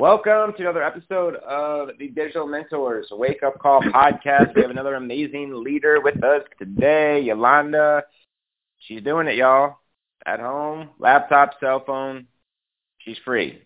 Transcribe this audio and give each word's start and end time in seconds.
Welcome 0.00 0.54
to 0.54 0.62
another 0.62 0.82
episode 0.82 1.34
of 1.46 1.90
the 1.98 2.08
Digital 2.08 2.46
Mentors 2.46 3.08
Wake 3.10 3.42
Up 3.42 3.58
Call 3.58 3.82
podcast. 3.82 4.54
We 4.56 4.62
have 4.62 4.70
another 4.70 4.94
amazing 4.94 5.62
leader 5.62 6.00
with 6.00 6.24
us 6.24 6.40
today, 6.58 7.20
Yolanda. 7.20 8.04
She's 8.78 9.02
doing 9.02 9.26
it, 9.26 9.36
y'all. 9.36 9.76
At 10.24 10.40
home, 10.40 10.88
laptop, 10.98 11.50
cell 11.60 11.84
phone. 11.84 12.28
She's 13.00 13.18
free. 13.26 13.60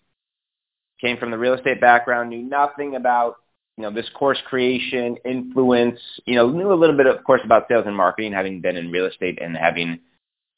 Came 0.99 1.15
from 1.15 1.31
the 1.31 1.37
real 1.37 1.53
estate 1.53 1.79
background, 1.79 2.31
knew 2.31 2.43
nothing 2.43 2.97
about, 2.97 3.37
you 3.77 3.83
know, 3.83 3.91
this 3.91 4.09
course 4.13 4.39
creation, 4.45 5.15
influence, 5.23 6.01
you 6.25 6.35
know, 6.35 6.49
knew 6.49 6.73
a 6.73 6.75
little 6.75 6.97
bit, 6.97 7.05
of 7.05 7.23
course, 7.23 7.39
about 7.45 7.69
sales 7.69 7.85
and 7.87 7.95
marketing, 7.95 8.33
having 8.33 8.59
been 8.59 8.75
in 8.75 8.91
real 8.91 9.05
estate 9.05 9.39
and 9.41 9.55
having, 9.55 10.01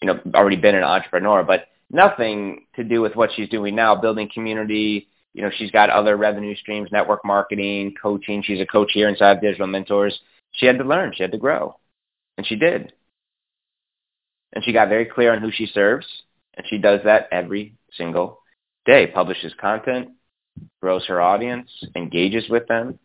you 0.01 0.07
know, 0.07 0.19
already 0.33 0.57
been 0.57 0.73
an 0.73 0.81
entrepreneur, 0.81 1.43
but 1.43 1.67
nothing 1.91 2.65
to 2.75 2.83
do 2.83 2.99
with 2.99 3.15
what 3.15 3.29
she's 3.35 3.49
doing 3.49 3.75
now, 3.75 3.93
building 3.93 4.27
community, 4.33 5.07
you 5.37 5.43
know, 5.43 5.51
she's 5.55 5.69
got 5.69 5.91
other 5.91 6.17
revenue 6.17 6.55
streams, 6.55 6.89
network 6.91 7.23
marketing, 7.23 7.93
coaching. 8.01 8.41
She's 8.41 8.59
a 8.59 8.65
coach 8.65 8.89
here 8.91 9.07
inside 9.07 9.39
Digital 9.39 9.67
Mentors. 9.67 10.19
She 10.53 10.65
had 10.65 10.79
to 10.79 10.83
learn. 10.83 11.13
She 11.15 11.21
had 11.21 11.31
to 11.31 11.37
grow. 11.37 11.75
And 12.39 12.47
she 12.47 12.55
did. 12.55 12.91
And 14.53 14.63
she 14.63 14.73
got 14.73 14.89
very 14.89 15.05
clear 15.05 15.31
on 15.31 15.41
who 15.41 15.51
she 15.51 15.67
serves. 15.67 16.07
And 16.55 16.65
she 16.67 16.79
does 16.79 17.01
that 17.05 17.27
every 17.31 17.75
single 17.93 18.39
day. 18.87 19.05
Publishes 19.05 19.53
content, 19.61 20.09
grows 20.81 21.05
her 21.05 21.21
audience, 21.21 21.69
engages 21.95 22.49
with 22.49 22.67
them. 22.67 22.97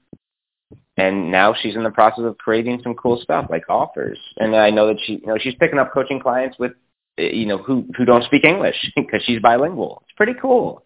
And 0.97 1.31
now 1.31 1.55
she's 1.61 1.77
in 1.77 1.83
the 1.83 1.91
process 1.91 2.25
of 2.25 2.39
creating 2.39 2.81
some 2.83 2.95
cool 2.95 3.21
stuff 3.21 3.49
like 3.51 3.69
offers. 3.69 4.19
And 4.39 4.57
I 4.57 4.71
know 4.71 4.87
that 4.87 5.01
she, 5.05 5.19
you 5.21 5.27
know, 5.27 5.37
she's 5.39 5.55
picking 5.57 5.79
up 5.79 5.93
coaching 5.93 6.19
clients 6.19 6.59
with, 6.59 6.73
you 7.19 7.45
know, 7.45 7.59
who, 7.59 7.87
who 7.95 8.07
don't 8.07 8.25
speak 8.25 8.45
English 8.45 8.77
because 8.97 9.23
she's 9.25 9.41
bilingual. 9.43 10.03
It's 10.07 10.17
pretty 10.17 10.35
cool 10.41 10.83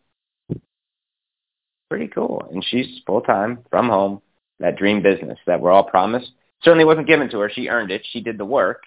pretty 1.88 2.08
cool. 2.08 2.48
And 2.52 2.64
she's 2.64 3.00
full 3.06 3.20
time 3.20 3.60
from 3.70 3.88
home. 3.88 4.22
That 4.58 4.76
dream 4.76 5.02
business 5.02 5.38
that 5.46 5.60
we're 5.60 5.70
all 5.70 5.84
promised 5.84 6.30
certainly 6.62 6.86
wasn't 6.86 7.06
given 7.06 7.28
to 7.30 7.40
her. 7.40 7.50
She 7.50 7.68
earned 7.68 7.90
it. 7.90 8.06
She 8.10 8.20
did 8.20 8.38
the 8.38 8.44
work. 8.44 8.82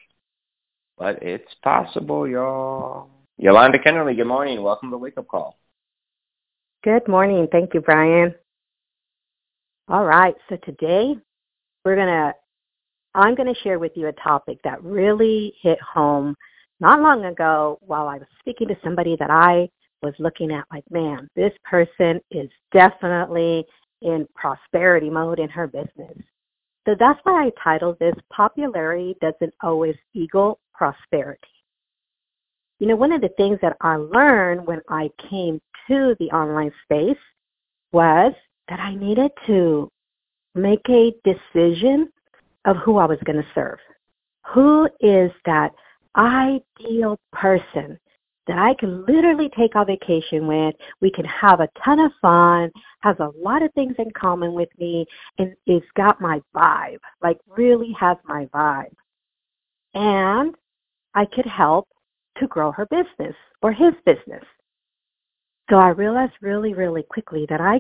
But 0.97 1.21
it's 1.21 1.53
possible, 1.63 2.27
y'all. 2.27 3.09
Yolanda 3.37 3.79
Kennerly, 3.79 4.15
good 4.15 4.25
morning. 4.25 4.61
Welcome 4.63 4.89
to 4.91 4.97
Wake 4.97 5.17
Up 5.17 5.27
Call. 5.27 5.57
Good 6.83 7.07
morning. 7.07 7.47
Thank 7.51 7.73
you, 7.73 7.81
Brian. 7.81 8.33
All 9.87 10.05
right. 10.05 10.35
So 10.49 10.57
today 10.57 11.15
we're 11.85 11.95
going 11.95 12.07
to, 12.07 12.33
I'm 13.15 13.35
going 13.35 13.53
to 13.53 13.59
share 13.61 13.79
with 13.79 13.93
you 13.95 14.07
a 14.07 14.13
topic 14.13 14.59
that 14.63 14.83
really 14.83 15.53
hit 15.61 15.79
home 15.81 16.35
not 16.79 17.01
long 17.01 17.25
ago 17.25 17.79
while 17.81 18.07
I 18.07 18.17
was 18.17 18.27
speaking 18.39 18.67
to 18.69 18.77
somebody 18.83 19.15
that 19.19 19.29
I 19.29 19.69
was 20.01 20.13
looking 20.19 20.51
at 20.51 20.65
like, 20.71 20.83
man, 20.89 21.29
this 21.35 21.53
person 21.63 22.19
is 22.31 22.49
definitely 22.71 23.65
in 24.01 24.27
prosperity 24.35 25.09
mode 25.09 25.39
in 25.39 25.49
her 25.49 25.67
business. 25.67 26.17
So 26.87 26.95
that's 26.97 27.19
why 27.23 27.45
I 27.45 27.51
titled 27.63 27.99
this 27.99 28.15
Popularity 28.31 29.15
Doesn't 29.21 29.53
Always 29.61 29.95
Equal 30.13 30.59
Prosperity. 30.73 31.47
You 32.79 32.87
know, 32.87 32.95
one 32.95 33.11
of 33.11 33.21
the 33.21 33.29
things 33.37 33.59
that 33.61 33.75
I 33.81 33.97
learned 33.97 34.65
when 34.65 34.81
I 34.89 35.09
came 35.29 35.59
to 35.87 36.15
the 36.19 36.31
online 36.31 36.71
space 36.83 37.17
was 37.91 38.33
that 38.69 38.79
I 38.79 38.95
needed 38.95 39.31
to 39.47 39.91
make 40.55 40.87
a 40.89 41.13
decision 41.23 42.09
of 42.65 42.77
who 42.77 42.97
I 42.97 43.05
was 43.05 43.19
going 43.25 43.41
to 43.41 43.47
serve. 43.53 43.79
Who 44.53 44.87
is 45.01 45.31
that 45.45 45.73
ideal 46.15 47.19
person 47.33 47.99
that 48.49 48.57
I 48.57 48.73
can 48.73 49.05
literally 49.05 49.47
take 49.55 49.75
a 49.75 49.85
vacation 49.85 50.47
with. 50.47 50.73
We 51.01 51.11
can 51.11 51.25
have 51.25 51.59
a 51.59 51.69
ton 51.85 51.99
of 51.99 52.11
fun, 52.19 52.71
has 53.01 53.15
a 53.19 53.29
lot 53.37 53.61
of 53.61 53.71
things 53.73 53.93
in 53.99 54.09
common 54.19 54.53
with 54.53 54.69
me, 54.79 55.05
and 55.37 55.53
it's 55.67 55.85
got 55.95 56.19
my 56.19 56.41
vibe, 56.55 56.97
like 57.21 57.37
really 57.47 57.95
has 57.99 58.17
my 58.25 58.47
vibe. 58.47 58.91
And 59.93 60.55
I 61.13 61.25
could 61.25 61.45
help 61.45 61.89
to 62.39 62.47
grow 62.47 62.71
her 62.71 62.87
business 62.87 63.35
or 63.61 63.71
his 63.71 63.93
business. 64.03 64.43
So 65.69 65.75
I 65.75 65.89
realized 65.89 66.33
really, 66.41 66.73
really 66.73 67.03
quickly 67.03 67.45
that 67.49 67.61
I 67.61 67.79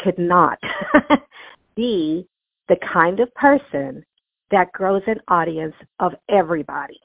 could 0.00 0.18
not 0.18 0.58
be 1.76 2.28
the 2.68 2.76
kind 2.92 3.20
of 3.20 3.34
person 3.36 4.04
that 4.50 4.70
grows 4.72 5.02
an 5.06 5.20
audience 5.28 5.74
of 5.98 6.12
everybody. 6.28 7.00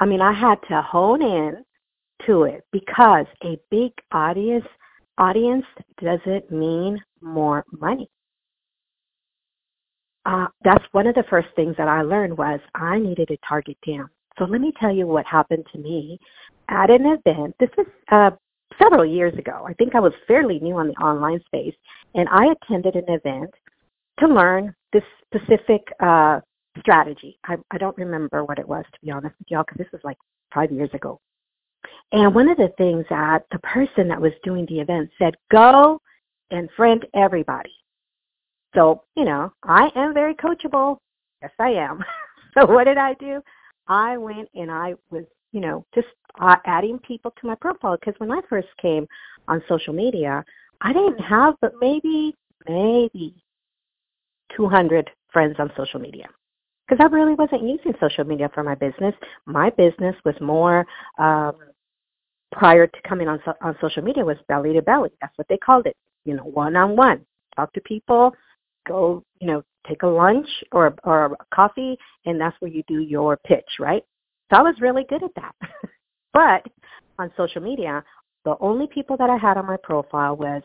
I 0.00 0.04
mean, 0.04 0.20
I 0.20 0.32
had 0.34 0.58
to 0.68 0.82
hone 0.82 1.22
in 1.22 1.64
to 2.26 2.44
it 2.44 2.64
because 2.72 3.26
a 3.44 3.58
big 3.70 3.92
audience 4.12 4.64
audience 5.18 5.64
doesn't 6.00 6.50
mean 6.50 6.98
more 7.20 7.64
money. 7.72 8.08
Uh, 10.24 10.46
that's 10.62 10.84
one 10.92 11.06
of 11.06 11.14
the 11.14 11.24
first 11.28 11.48
things 11.56 11.74
that 11.78 11.88
I 11.88 12.02
learned 12.02 12.36
was 12.36 12.60
I 12.74 12.98
needed 12.98 13.28
to 13.28 13.36
target 13.48 13.76
down. 13.86 14.08
So 14.38 14.44
let 14.44 14.60
me 14.60 14.72
tell 14.80 14.94
you 14.94 15.06
what 15.06 15.26
happened 15.26 15.64
to 15.72 15.78
me 15.78 16.18
at 16.68 16.90
an 16.90 17.06
event. 17.06 17.56
This 17.58 17.70
was 17.76 17.86
uh, 18.12 18.30
several 18.80 19.04
years 19.04 19.36
ago. 19.38 19.64
I 19.66 19.72
think 19.74 19.94
I 19.94 20.00
was 20.00 20.12
fairly 20.26 20.60
new 20.60 20.76
on 20.76 20.88
the 20.88 20.94
online 20.94 21.40
space, 21.46 21.74
and 22.14 22.28
I 22.28 22.52
attended 22.52 22.94
an 22.94 23.08
event 23.08 23.50
to 24.20 24.28
learn 24.28 24.74
this 24.92 25.02
specific 25.26 25.82
uh, 26.00 26.40
strategy. 26.78 27.38
I, 27.44 27.56
I 27.70 27.78
don't 27.78 27.96
remember 27.96 28.44
what 28.44 28.58
it 28.58 28.68
was, 28.68 28.84
to 28.92 29.00
be 29.02 29.10
honest 29.10 29.34
with 29.38 29.48
y'all, 29.50 29.64
because 29.66 29.78
this 29.78 29.92
was 29.92 30.02
like 30.04 30.18
five 30.54 30.70
years 30.70 30.90
ago. 30.92 31.20
And 32.12 32.34
one 32.34 32.48
of 32.48 32.56
the 32.56 32.72
things 32.78 33.04
that 33.10 33.44
the 33.52 33.58
person 33.60 34.08
that 34.08 34.20
was 34.20 34.32
doing 34.42 34.66
the 34.66 34.80
event 34.80 35.10
said, 35.18 35.34
go 35.50 36.00
and 36.50 36.68
friend 36.76 37.06
everybody. 37.14 37.72
So, 38.74 39.02
you 39.16 39.24
know, 39.24 39.52
I 39.62 39.90
am 39.94 40.14
very 40.14 40.34
coachable. 40.34 40.98
Yes, 41.42 41.50
I 41.58 41.70
am. 41.70 42.02
so 42.54 42.66
what 42.66 42.84
did 42.84 42.98
I 42.98 43.14
do? 43.14 43.42
I 43.88 44.16
went 44.16 44.48
and 44.54 44.70
I 44.70 44.94
was, 45.10 45.24
you 45.52 45.60
know, 45.60 45.84
just 45.94 46.08
uh, 46.40 46.56
adding 46.66 46.98
people 46.98 47.32
to 47.40 47.46
my 47.46 47.54
profile 47.54 47.96
because 47.98 48.18
when 48.18 48.30
I 48.30 48.40
first 48.48 48.68
came 48.80 49.06
on 49.46 49.62
social 49.68 49.94
media, 49.94 50.44
I 50.80 50.92
didn't 50.92 51.20
have 51.20 51.54
but 51.60 51.72
maybe, 51.80 52.34
maybe 52.68 53.34
200 54.56 55.10
friends 55.32 55.56
on 55.58 55.70
social 55.76 56.00
media 56.00 56.28
because 56.86 57.02
I 57.04 57.14
really 57.14 57.34
wasn't 57.34 57.62
using 57.62 57.94
social 58.00 58.24
media 58.24 58.50
for 58.54 58.62
my 58.62 58.74
business. 58.74 59.14
My 59.46 59.70
business 59.70 60.14
was 60.24 60.34
more 60.40 60.86
um, 61.18 61.54
prior 62.52 62.86
to 62.86 63.02
coming 63.06 63.28
on 63.28 63.40
so, 63.44 63.54
on 63.62 63.76
social 63.80 64.02
media 64.02 64.24
was 64.24 64.36
belly 64.48 64.72
to 64.72 64.82
belly. 64.82 65.10
That's 65.20 65.36
what 65.36 65.48
they 65.48 65.58
called 65.58 65.86
it. 65.86 65.96
You 66.24 66.34
know, 66.34 66.44
one 66.44 66.76
on 66.76 66.96
one. 66.96 67.24
Talk 67.56 67.72
to 67.74 67.80
people. 67.82 68.34
Go. 68.86 69.22
You 69.40 69.46
know, 69.46 69.62
take 69.88 70.02
a 70.02 70.06
lunch 70.06 70.48
or 70.72 70.94
or 71.04 71.26
a 71.26 71.54
coffee, 71.54 71.96
and 72.26 72.40
that's 72.40 72.56
where 72.60 72.70
you 72.70 72.82
do 72.88 73.00
your 73.00 73.36
pitch, 73.46 73.68
right? 73.78 74.02
So 74.50 74.58
I 74.58 74.62
was 74.62 74.74
really 74.80 75.04
good 75.08 75.22
at 75.22 75.34
that. 75.36 75.54
but 76.32 76.66
on 77.18 77.30
social 77.36 77.62
media, 77.62 78.02
the 78.44 78.56
only 78.60 78.86
people 78.86 79.16
that 79.16 79.30
I 79.30 79.36
had 79.36 79.56
on 79.56 79.66
my 79.66 79.76
profile 79.82 80.36
was 80.36 80.62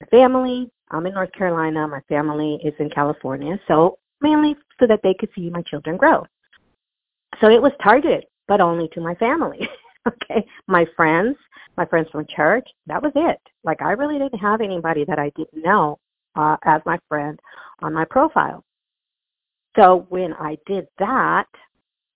my 0.00 0.06
family. 0.08 0.70
I'm 0.90 1.06
in 1.06 1.14
North 1.14 1.32
Carolina. 1.32 1.86
My 1.86 2.00
family 2.08 2.58
is 2.64 2.72
in 2.78 2.88
California. 2.88 3.60
So 3.68 3.98
mainly 4.20 4.56
so 4.80 4.86
that 4.86 5.00
they 5.02 5.14
could 5.14 5.28
see 5.34 5.50
my 5.50 5.62
children 5.62 5.96
grow. 5.96 6.24
So 7.40 7.50
it 7.50 7.60
was 7.60 7.72
targeted, 7.82 8.24
but 8.46 8.60
only 8.60 8.88
to 8.88 9.00
my 9.00 9.14
family. 9.16 9.68
okay. 10.22 10.46
My 10.66 10.86
friends, 10.96 11.36
my 11.76 11.84
friends 11.84 12.08
from 12.10 12.26
church, 12.26 12.68
that 12.86 13.02
was 13.02 13.12
it. 13.14 13.40
Like 13.64 13.82
I 13.82 13.92
really 13.92 14.18
didn't 14.18 14.38
have 14.38 14.60
anybody 14.60 15.04
that 15.04 15.18
I 15.18 15.30
didn't 15.36 15.64
know 15.64 15.98
uh, 16.36 16.56
as 16.64 16.82
my 16.86 16.98
friend 17.08 17.38
on 17.80 17.94
my 17.94 18.04
profile. 18.04 18.64
So 19.76 20.06
when 20.08 20.32
I 20.34 20.58
did 20.66 20.86
that, 20.98 21.46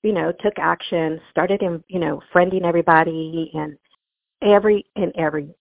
you 0.02 0.12
know, 0.12 0.32
took 0.40 0.54
action, 0.58 1.20
started 1.30 1.62
in, 1.62 1.82
you 1.88 2.00
know, 2.00 2.20
friending 2.34 2.64
everybody 2.64 3.50
and 3.54 3.76
every 4.42 4.84
and 4.96 5.12
every 5.16 5.54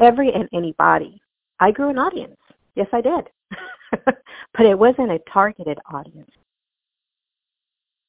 every 0.00 0.32
and 0.32 0.48
anybody, 0.52 1.20
I 1.60 1.70
grew 1.70 1.90
an 1.90 1.98
audience. 1.98 2.36
Yes, 2.74 2.88
I 2.92 3.00
did. 3.02 3.28
but 4.06 4.66
it 4.66 4.78
wasn't 4.78 5.12
a 5.12 5.20
targeted 5.30 5.78
audience. 5.92 6.30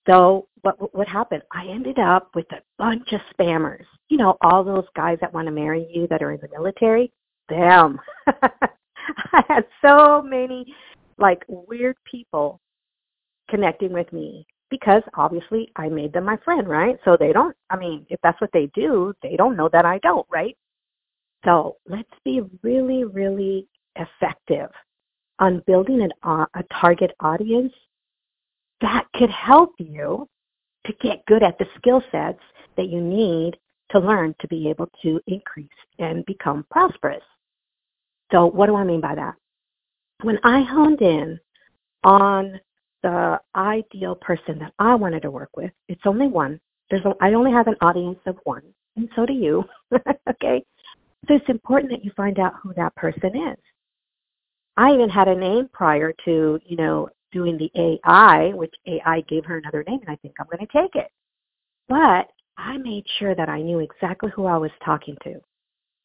So 0.07 0.47
what 0.61 0.93
what 0.95 1.07
happened? 1.07 1.43
I 1.51 1.67
ended 1.67 1.99
up 1.99 2.29
with 2.35 2.51
a 2.51 2.61
bunch 2.77 3.13
of 3.13 3.21
spammers. 3.33 3.85
You 4.09 4.17
know, 4.17 4.37
all 4.41 4.63
those 4.63 4.85
guys 4.95 5.17
that 5.21 5.33
want 5.33 5.47
to 5.47 5.51
marry 5.51 5.87
you 5.93 6.07
that 6.07 6.21
are 6.21 6.31
in 6.31 6.39
the 6.41 6.49
military. 6.49 7.11
Them. 7.49 7.99
I 8.27 9.43
had 9.47 9.65
so 9.85 10.21
many 10.21 10.65
like 11.17 11.43
weird 11.47 11.97
people 12.09 12.59
connecting 13.49 13.93
with 13.93 14.11
me 14.13 14.45
because 14.69 15.03
obviously 15.15 15.69
I 15.75 15.89
made 15.89 16.13
them 16.13 16.25
my 16.25 16.37
friend, 16.37 16.67
right? 16.67 16.97
So 17.05 17.15
they 17.15 17.31
don't, 17.31 17.55
I 17.69 17.77
mean, 17.77 18.07
if 18.09 18.19
that's 18.23 18.41
what 18.41 18.49
they 18.53 18.71
do, 18.73 19.13
they 19.21 19.35
don't 19.35 19.55
know 19.55 19.69
that 19.71 19.85
I 19.85 19.99
don't, 19.99 20.25
right? 20.31 20.57
So 21.45 21.77
let's 21.87 22.09
be 22.25 22.41
really, 22.63 23.03
really 23.03 23.67
effective 23.95 24.69
on 25.39 25.61
building 25.67 26.01
an, 26.01 26.11
uh, 26.23 26.45
a 26.55 26.63
target 26.81 27.11
audience 27.19 27.73
that 28.83 29.07
could 29.15 29.31
help 29.31 29.71
you 29.79 30.29
to 30.85 30.93
get 31.01 31.25
good 31.25 31.41
at 31.41 31.57
the 31.57 31.65
skill 31.77 32.03
sets 32.11 32.39
that 32.77 32.89
you 32.89 33.01
need 33.01 33.57
to 33.89 33.99
learn 33.99 34.35
to 34.39 34.47
be 34.47 34.69
able 34.69 34.89
to 35.01 35.19
increase 35.27 35.67
and 35.99 36.25
become 36.25 36.65
prosperous. 36.69 37.23
So 38.31 38.45
what 38.45 38.67
do 38.67 38.75
I 38.75 38.83
mean 38.83 39.01
by 39.01 39.15
that? 39.15 39.35
When 40.21 40.37
I 40.43 40.61
honed 40.61 41.01
in 41.01 41.39
on 42.03 42.59
the 43.03 43.39
ideal 43.55 44.15
person 44.15 44.57
that 44.59 44.73
I 44.79 44.95
wanted 44.95 45.21
to 45.23 45.31
work 45.31 45.49
with. 45.55 45.71
It's 45.89 46.01
only 46.05 46.27
one. 46.27 46.59
There's 46.89 47.05
a, 47.05 47.13
I 47.21 47.33
only 47.33 47.51
have 47.51 47.67
an 47.67 47.75
audience 47.81 48.19
of 48.25 48.37
one, 48.45 48.63
and 48.95 49.09
so 49.15 49.25
do 49.25 49.33
you. 49.33 49.63
okay, 50.29 50.63
so 51.27 51.35
it's 51.35 51.49
important 51.49 51.91
that 51.91 52.03
you 52.03 52.11
find 52.15 52.39
out 52.39 52.53
who 52.61 52.73
that 52.75 52.95
person 52.95 53.35
is. 53.35 53.57
I 54.77 54.93
even 54.93 55.09
had 55.09 55.27
a 55.27 55.35
name 55.35 55.69
prior 55.73 56.13
to 56.25 56.59
you 56.65 56.77
know 56.77 57.09
doing 57.33 57.57
the 57.57 57.71
AI, 57.75 58.53
which 58.53 58.73
AI 58.87 59.21
gave 59.27 59.43
her 59.45 59.57
another 59.57 59.83
name, 59.87 59.99
and 60.01 60.09
I 60.09 60.15
think 60.17 60.35
I'm 60.39 60.45
going 60.45 60.65
to 60.65 60.81
take 60.81 60.95
it. 60.95 61.11
But 61.89 62.29
I 62.57 62.77
made 62.77 63.05
sure 63.19 63.35
that 63.35 63.49
I 63.49 63.61
knew 63.61 63.79
exactly 63.79 64.29
who 64.35 64.45
I 64.45 64.57
was 64.57 64.71
talking 64.85 65.17
to. 65.23 65.39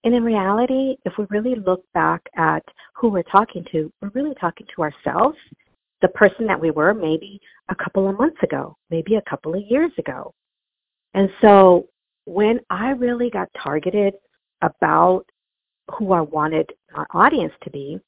And 0.04 0.14
in 0.14 0.24
reality, 0.24 0.96
if 1.04 1.12
we 1.18 1.26
really 1.30 1.54
look 1.54 1.84
back 1.92 2.22
at 2.36 2.64
who 2.94 3.08
we're 3.08 3.22
talking 3.24 3.64
to, 3.72 3.92
we're 4.00 4.10
really 4.14 4.34
talking 4.40 4.66
to 4.74 4.82
ourselves 4.82 5.36
the 6.00 6.08
person 6.08 6.46
that 6.46 6.60
we 6.60 6.70
were 6.70 6.94
maybe 6.94 7.40
a 7.68 7.74
couple 7.74 8.08
of 8.08 8.18
months 8.18 8.38
ago, 8.42 8.76
maybe 8.90 9.16
a 9.16 9.22
couple 9.22 9.54
of 9.54 9.62
years 9.68 9.90
ago. 9.98 10.32
And 11.14 11.28
so 11.40 11.88
when 12.24 12.60
I 12.70 12.90
really 12.90 13.30
got 13.30 13.48
targeted 13.60 14.14
about 14.62 15.24
who 15.96 16.12
I 16.12 16.20
wanted 16.20 16.70
my 16.94 17.04
audience 17.12 17.52
to 17.62 17.70
be, 17.70 17.98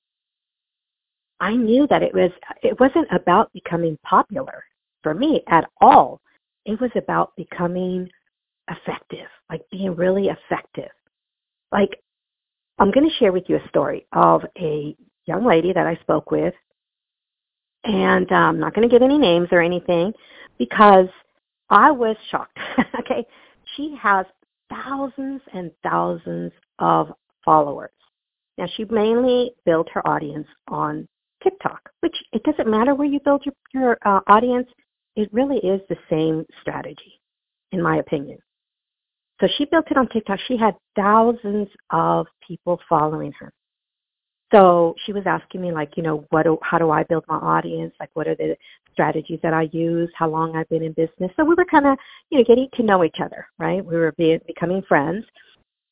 I 1.40 1.56
knew 1.56 1.86
that 1.88 2.02
it 2.02 2.14
was 2.14 2.30
it 2.62 2.78
wasn't 2.78 3.08
about 3.10 3.52
becoming 3.52 3.98
popular 4.04 4.64
for 5.02 5.14
me 5.14 5.42
at 5.48 5.64
all. 5.80 6.20
It 6.66 6.80
was 6.80 6.90
about 6.94 7.34
becoming 7.36 8.08
effective, 8.70 9.26
like 9.48 9.62
being 9.70 9.96
really 9.96 10.28
effective. 10.28 10.90
Like 11.72 12.00
I'm 12.78 12.90
going 12.90 13.08
to 13.08 13.16
share 13.16 13.32
with 13.32 13.44
you 13.48 13.56
a 13.56 13.68
story 13.68 14.06
of 14.12 14.42
a 14.58 14.94
young 15.26 15.44
lady 15.44 15.72
that 15.72 15.86
I 15.86 15.96
spoke 16.02 16.30
with 16.30 16.54
and 17.84 18.30
I'm 18.30 18.56
um, 18.56 18.60
not 18.60 18.74
going 18.74 18.88
to 18.88 18.92
give 18.92 19.02
any 19.02 19.18
names 19.18 19.48
or 19.52 19.60
anything 19.60 20.12
because 20.58 21.08
I 21.70 21.90
was 21.90 22.16
shocked. 22.30 22.58
okay, 23.00 23.24
she 23.76 23.96
has 24.00 24.26
thousands 24.68 25.40
and 25.52 25.70
thousands 25.82 26.52
of 26.78 27.12
followers. 27.44 27.90
Now 28.58 28.66
she 28.76 28.84
mainly 28.84 29.52
built 29.64 29.88
her 29.92 30.06
audience 30.06 30.46
on 30.68 31.08
TikTok, 31.42 31.90
which 32.00 32.16
it 32.32 32.42
doesn't 32.44 32.68
matter 32.68 32.94
where 32.94 33.08
you 33.08 33.20
build 33.20 33.44
your, 33.44 33.54
your 33.72 33.98
uh, 34.04 34.20
audience. 34.26 34.68
It 35.16 35.32
really 35.32 35.58
is 35.58 35.80
the 35.88 35.96
same 36.08 36.44
strategy, 36.60 37.20
in 37.72 37.82
my 37.82 37.96
opinion. 37.96 38.38
So 39.40 39.48
she 39.56 39.64
built 39.64 39.90
it 39.90 39.96
on 39.96 40.08
TikTok. 40.08 40.38
She 40.46 40.56
had 40.56 40.76
thousands 40.96 41.68
of 41.90 42.26
people 42.46 42.78
following 42.88 43.32
her 43.38 43.52
so 44.52 44.96
she 45.04 45.12
was 45.12 45.22
asking 45.26 45.60
me 45.60 45.70
like, 45.72 45.96
you 45.96 46.02
know, 46.02 46.26
what 46.30 46.42
do, 46.42 46.58
how 46.62 46.78
do 46.78 46.90
I 46.90 47.04
build 47.04 47.24
my 47.28 47.36
audience? 47.36 47.94
Like 48.00 48.10
what 48.14 48.26
are 48.26 48.34
the 48.34 48.56
strategies 48.92 49.38
that 49.42 49.54
I 49.54 49.68
use? 49.72 50.10
How 50.16 50.28
long 50.28 50.56
I've 50.56 50.68
been 50.68 50.82
in 50.82 50.92
business? 50.92 51.30
So 51.36 51.44
we 51.44 51.54
were 51.54 51.64
kind 51.64 51.86
of, 51.86 51.96
you 52.30 52.38
know, 52.38 52.44
getting 52.44 52.68
to 52.74 52.82
know 52.82 53.04
each 53.04 53.18
other, 53.22 53.46
right? 53.58 53.84
We 53.84 53.96
were 53.96 54.12
being, 54.12 54.40
becoming 54.46 54.82
friends. 54.82 55.24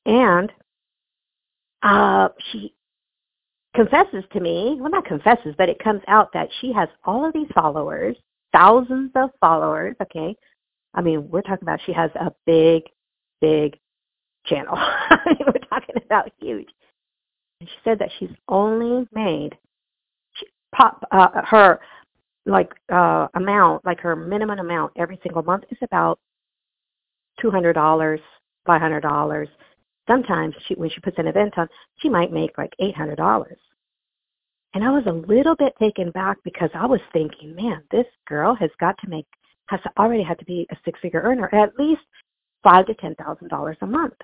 And 0.06 0.50
uh 1.82 2.28
she 2.50 2.74
confesses 3.74 4.24
to 4.32 4.40
me, 4.40 4.76
well 4.80 4.90
not 4.90 5.04
confesses, 5.04 5.54
but 5.58 5.68
it 5.68 5.78
comes 5.82 6.02
out 6.08 6.32
that 6.32 6.48
she 6.60 6.72
has 6.72 6.88
all 7.04 7.24
of 7.24 7.32
these 7.32 7.48
followers, 7.54 8.16
thousands 8.52 9.10
of 9.14 9.30
followers, 9.40 9.94
okay? 10.02 10.34
I 10.94 11.02
mean, 11.02 11.28
we're 11.30 11.42
talking 11.42 11.62
about 11.62 11.80
she 11.84 11.92
has 11.92 12.10
a 12.14 12.32
big, 12.46 12.84
big 13.40 13.78
channel. 14.46 14.76
We're 15.40 15.68
talking 15.68 15.96
about 16.04 16.32
huge. 16.40 16.68
And 17.60 17.68
she 17.68 17.76
said 17.84 17.98
that 17.98 18.10
she's 18.18 18.30
only 18.48 19.06
made 19.12 19.56
she, 20.34 20.46
pop 20.74 21.04
uh, 21.10 21.42
her 21.44 21.80
like 22.46 22.72
uh 22.90 23.28
amount, 23.34 23.84
like 23.84 24.00
her 24.00 24.16
minimum 24.16 24.58
amount 24.58 24.92
every 24.96 25.18
single 25.22 25.42
month 25.42 25.64
is 25.70 25.78
about 25.82 26.18
two 27.40 27.50
hundred 27.50 27.74
dollars, 27.74 28.20
five 28.66 28.80
hundred 28.80 29.00
dollars. 29.00 29.48
Sometimes 30.08 30.54
she 30.66 30.74
when 30.74 30.90
she 30.90 31.00
puts 31.00 31.18
an 31.18 31.28
event 31.28 31.56
on, 31.58 31.68
she 31.98 32.08
might 32.08 32.32
make 32.32 32.58
like 32.58 32.72
eight 32.80 32.96
hundred 32.96 33.16
dollars. 33.16 33.58
And 34.74 34.82
I 34.82 34.90
was 34.90 35.04
a 35.06 35.12
little 35.12 35.54
bit 35.54 35.74
taken 35.80 36.10
back 36.10 36.38
because 36.44 36.70
I 36.74 36.86
was 36.86 37.00
thinking, 37.12 37.54
man, 37.54 37.82
this 37.90 38.06
girl 38.26 38.54
has 38.56 38.70
got 38.80 38.96
to 38.98 39.08
make 39.08 39.26
has 39.68 39.80
already 39.98 40.22
had 40.22 40.38
to 40.38 40.44
be 40.44 40.66
a 40.70 40.76
six 40.84 40.98
figure 41.00 41.20
earner, 41.20 41.54
at 41.54 41.78
least 41.78 42.02
five 42.62 42.86
to 42.86 42.94
ten 42.94 43.14
thousand 43.14 43.48
dollars 43.48 43.76
a 43.82 43.86
month. 43.86 44.14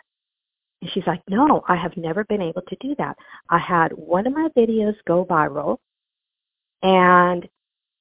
And 0.82 0.90
she's 0.92 1.06
like, 1.06 1.22
no, 1.28 1.62
I 1.68 1.76
have 1.76 1.96
never 1.96 2.24
been 2.24 2.42
able 2.42 2.62
to 2.62 2.76
do 2.80 2.94
that. 2.98 3.16
I 3.50 3.58
had 3.58 3.92
one 3.92 4.26
of 4.26 4.32
my 4.32 4.48
videos 4.56 4.96
go 5.06 5.24
viral 5.24 5.78
and 6.82 7.48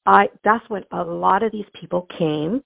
I 0.05 0.29
that's 0.43 0.69
when 0.69 0.83
a 0.91 1.03
lot 1.03 1.43
of 1.43 1.51
these 1.51 1.65
people 1.73 2.07
came 2.17 2.61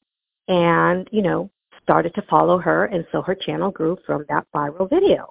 and, 0.48 1.08
you 1.12 1.22
know, 1.22 1.52
started 1.88 2.13
to 2.16 2.22
follow 2.30 2.57
her 2.57 2.86
and 2.86 3.06
so 3.13 3.22
her 3.22 3.34
channel 3.34 3.72
grew 3.72 3.98
from 4.06 4.25
that 4.28 4.45
viral 4.54 4.89
video. 4.89 5.28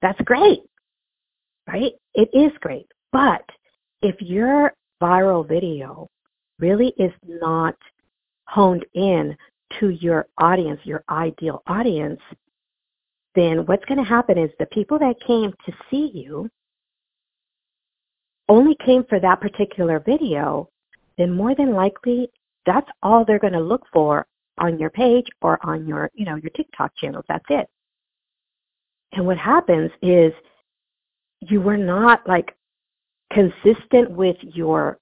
That's 0.00 0.20
great. 0.22 0.60
Right? 1.66 1.92
It 2.14 2.28
is 2.32 2.52
great. 2.60 2.86
But 3.10 3.42
if 4.00 4.14
your 4.20 4.72
viral 5.02 5.46
video 5.46 6.08
really 6.60 6.94
is 6.98 7.10
not 7.24 7.74
honed 8.46 8.86
in 8.94 9.36
to 9.80 9.88
your 9.88 10.28
audience, 10.38 10.80
your 10.84 11.02
ideal 11.10 11.62
audience, 11.66 12.20
then 13.34 13.66
what's 13.66 13.84
going 13.86 13.98
to 13.98 14.08
happen 14.08 14.38
is 14.38 14.50
the 14.60 14.66
people 14.66 15.00
that 15.00 15.16
came 15.26 15.52
to 15.66 15.72
see 15.90 16.12
you 16.14 16.48
only 18.48 18.76
came 18.84 19.04
for 19.08 19.18
that 19.18 19.40
particular 19.40 19.98
video, 19.98 20.68
then 21.18 21.32
more 21.32 21.56
than 21.56 21.74
likely 21.74 22.30
that's 22.64 22.88
all 23.02 23.24
they're 23.24 23.40
going 23.40 23.52
to 23.52 23.60
look 23.60 23.82
for 23.92 24.26
on 24.58 24.78
your 24.78 24.90
page 24.90 25.26
or 25.42 25.58
on 25.66 25.86
your, 25.86 26.10
you 26.14 26.24
know, 26.24 26.36
your 26.36 26.50
TikTok 26.50 26.92
channels. 26.96 27.24
That's 27.28 27.44
it. 27.50 27.68
And 29.12 29.26
what 29.26 29.38
happens 29.38 29.90
is 30.02 30.32
you 31.40 31.60
were 31.60 31.76
not 31.76 32.26
like 32.26 32.54
consistent 33.32 34.10
with 34.10 34.36
your 34.40 34.98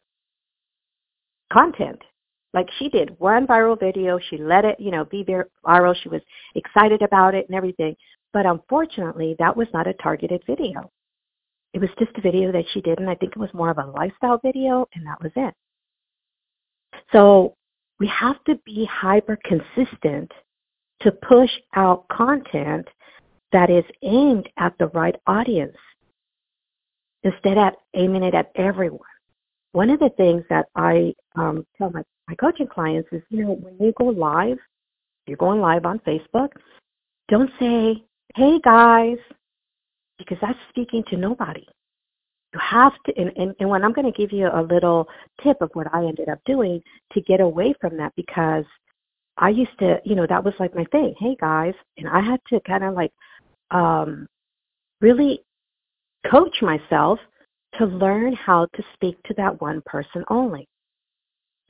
content 1.53 2.01
like 2.55 2.69
she 2.79 2.89
did 2.89 3.15
one 3.21 3.47
viral 3.47 3.79
video 3.79 4.19
she 4.31 4.39
let 4.39 4.65
it 4.65 4.81
you 4.81 4.91
know 4.91 5.05
be 5.05 5.25
viral 5.65 5.95
she 5.95 6.09
was 6.09 6.23
excited 6.55 7.03
about 7.03 7.35
it 7.35 7.47
and 7.49 7.55
everything 7.57 7.95
but 8.35 8.47
unfortunately, 8.47 9.37
that 9.39 9.57
was 9.57 9.69
not 9.73 9.87
a 9.87 9.95
targeted 9.95 10.43
video. 10.45 10.91
It 11.73 11.81
was 11.81 11.89
just 12.01 12.11
a 12.19 12.21
video 12.21 12.51
that 12.51 12.65
she 12.73 12.81
did, 12.81 12.99
and 12.99 13.09
I 13.09 13.15
think 13.15 13.33
it 13.33 13.39
was 13.39 13.55
more 13.55 13.71
of 13.71 13.79
a 13.79 13.87
lifestyle 13.87 14.41
video, 14.45 14.87
and 14.95 15.07
that 15.07 15.23
was 15.23 15.31
it. 15.37 15.55
So 17.13 17.55
we 18.01 18.07
have 18.09 18.43
to 18.45 18.57
be 18.65 18.89
hyper 18.91 19.39
consistent 19.45 20.31
to 21.01 21.13
push 21.13 21.51
out 21.75 22.07
content 22.09 22.87
that 23.53 23.71
is 23.71 23.85
aimed 24.03 24.49
at 24.59 24.77
the 24.79 24.89
right 24.89 25.15
audience 25.27 25.77
instead 27.23 27.57
of 27.59 27.73
aiming 27.95 28.23
it 28.23 28.35
at 28.35 28.51
everyone. 28.57 29.01
One 29.73 29.91
of 29.91 29.99
the 29.99 30.11
things 30.17 30.45
that 30.51 30.67
I 30.77 31.15
um, 31.37 31.67
tell 31.77 31.91
my, 31.91 32.03
my 32.29 32.35
coaching 32.35 32.67
clients 32.67 33.09
is, 33.13 33.23
you 33.31 33.45
know, 33.45 33.53
when 33.55 33.77
you 33.79 33.93
go 33.99 34.07
live, 34.07 34.59
you're 35.27 35.37
going 35.37 35.61
live 35.61 35.85
on 35.85 36.01
Facebook, 36.01 36.51
don't 37.29 37.51
say, 37.59 38.05
hey 38.35 38.61
guys, 38.63 39.19
because 40.19 40.39
that's 40.41 40.59
speaking 40.71 41.03
to 41.11 41.17
nobody. 41.17 41.67
You 42.55 42.61
have 42.61 42.93
to, 43.07 43.19
and, 43.19 43.33
and, 43.37 43.55
and 43.59 43.69
when 43.69 43.83
I'm 43.83 43.93
going 43.93 44.11
to 44.11 44.17
give 44.17 44.33
you 44.33 44.47
a 44.47 44.63
little 44.63 45.09
tip 45.43 45.61
of 45.61 45.71
what 45.73 45.93
I 45.93 46.05
ended 46.05 46.29
up 46.29 46.39
doing 46.47 46.81
to 47.13 47.21
get 47.21 47.41
away 47.41 47.75
from 47.81 47.97
that 47.97 48.13
because 48.15 48.65
I 49.37 49.49
used 49.49 49.77
to, 49.81 50.01
you 50.05 50.15
know, 50.15 50.27
that 50.29 50.45
was 50.45 50.55
like 50.61 50.73
my 50.73 50.85
thing. 50.93 51.15
Hey 51.19 51.37
guys, 51.41 51.75
and 51.99 52.09
I 52.09 52.21
had 52.21 52.41
to 52.51 52.61
kind 52.61 52.85
of 52.85 52.95
like 52.95 53.13
um, 53.73 54.29
really 55.01 55.41
coach 56.31 56.63
myself 56.63 57.19
to 57.79 57.87
learn 57.87 58.35
how 58.35 58.67
to 58.67 58.83
speak 58.95 59.21
to 59.25 59.35
that 59.35 59.61
one 59.61 59.83
person 59.85 60.25
only. 60.31 60.69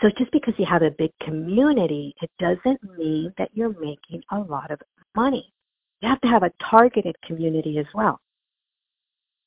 So 0.03 0.11
just 0.19 0.33
because 0.33 0.53
you 0.59 0.67
have 0.67 0.83
a 0.83 0.91
big 0.91 1.13
community, 1.23 2.15
it 2.21 2.31
doesn't 2.39 2.81
mean 2.99 3.33
that 3.39 3.49
you're 3.55 3.73
making 3.81 4.23
a 4.33 4.39
lot 4.39 4.71
of 4.71 4.79
money. 5.17 5.51
You 6.03 6.11
have 6.11 6.21
to 6.21 6.29
have 6.29 6.43
a 6.43 6.53
targeted 6.71 7.17
community 7.25 7.79
as 7.79 7.87
well. 7.95 8.21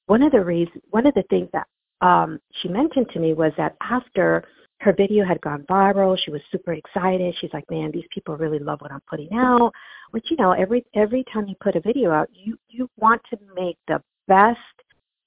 One 0.07 0.23
of 0.23 0.31
the 0.31 0.43
reasons, 0.43 0.83
one 0.89 1.05
of 1.05 1.13
the 1.13 1.23
things 1.29 1.49
that 1.53 1.67
um, 2.01 2.39
she 2.61 2.67
mentioned 2.67 3.07
to 3.13 3.19
me 3.19 3.33
was 3.33 3.51
that 3.57 3.75
after 3.81 4.43
her 4.79 4.93
video 4.93 5.25
had 5.25 5.41
gone 5.41 5.65
viral, 5.69 6.17
she 6.17 6.31
was 6.31 6.41
super 6.51 6.73
excited. 6.73 7.35
She's 7.39 7.53
like, 7.53 7.69
"Man, 7.69 7.91
these 7.91 8.07
people 8.11 8.37
really 8.37 8.59
love 8.59 8.79
what 8.81 8.91
I'm 8.91 9.01
putting 9.09 9.33
out." 9.33 9.71
Which 10.11 10.25
you 10.29 10.37
know, 10.37 10.51
every 10.51 10.85
every 10.93 11.23
time 11.33 11.47
you 11.47 11.55
put 11.61 11.75
a 11.75 11.81
video 11.81 12.11
out, 12.11 12.29
you 12.33 12.57
you 12.69 12.89
want 12.97 13.21
to 13.31 13.37
make 13.55 13.77
the 13.87 14.01
best 14.27 14.59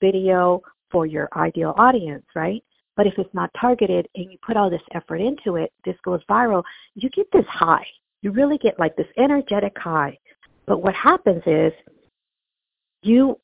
video 0.01 0.63
for 0.91 1.07
your 1.07 1.29
ideal 1.37 1.75
audience, 1.77 2.25
right? 2.35 2.63
But 2.97 3.07
if 3.07 3.15
it's 3.19 3.35
not 3.35 3.51
targeted 3.61 4.09
and 4.15 4.31
you 4.31 4.39
put 4.45 4.57
all 4.57 4.71
this 4.71 4.83
effort 4.93 5.21
into 5.21 5.57
it, 5.57 5.73
this 5.85 5.97
goes 6.05 6.21
viral, 6.29 6.63
you 6.95 7.09
get 7.11 7.27
this 7.33 7.47
high. 7.49 7.87
You 8.23 8.31
really 8.33 8.59
get 8.59 8.79
like 8.79 8.97
this 8.97 9.07
energetic 9.17 9.77
high. 9.79 10.19
But 10.67 10.83
what 10.83 10.95
happens 10.95 11.43
is 11.47 11.73
you 13.03 13.39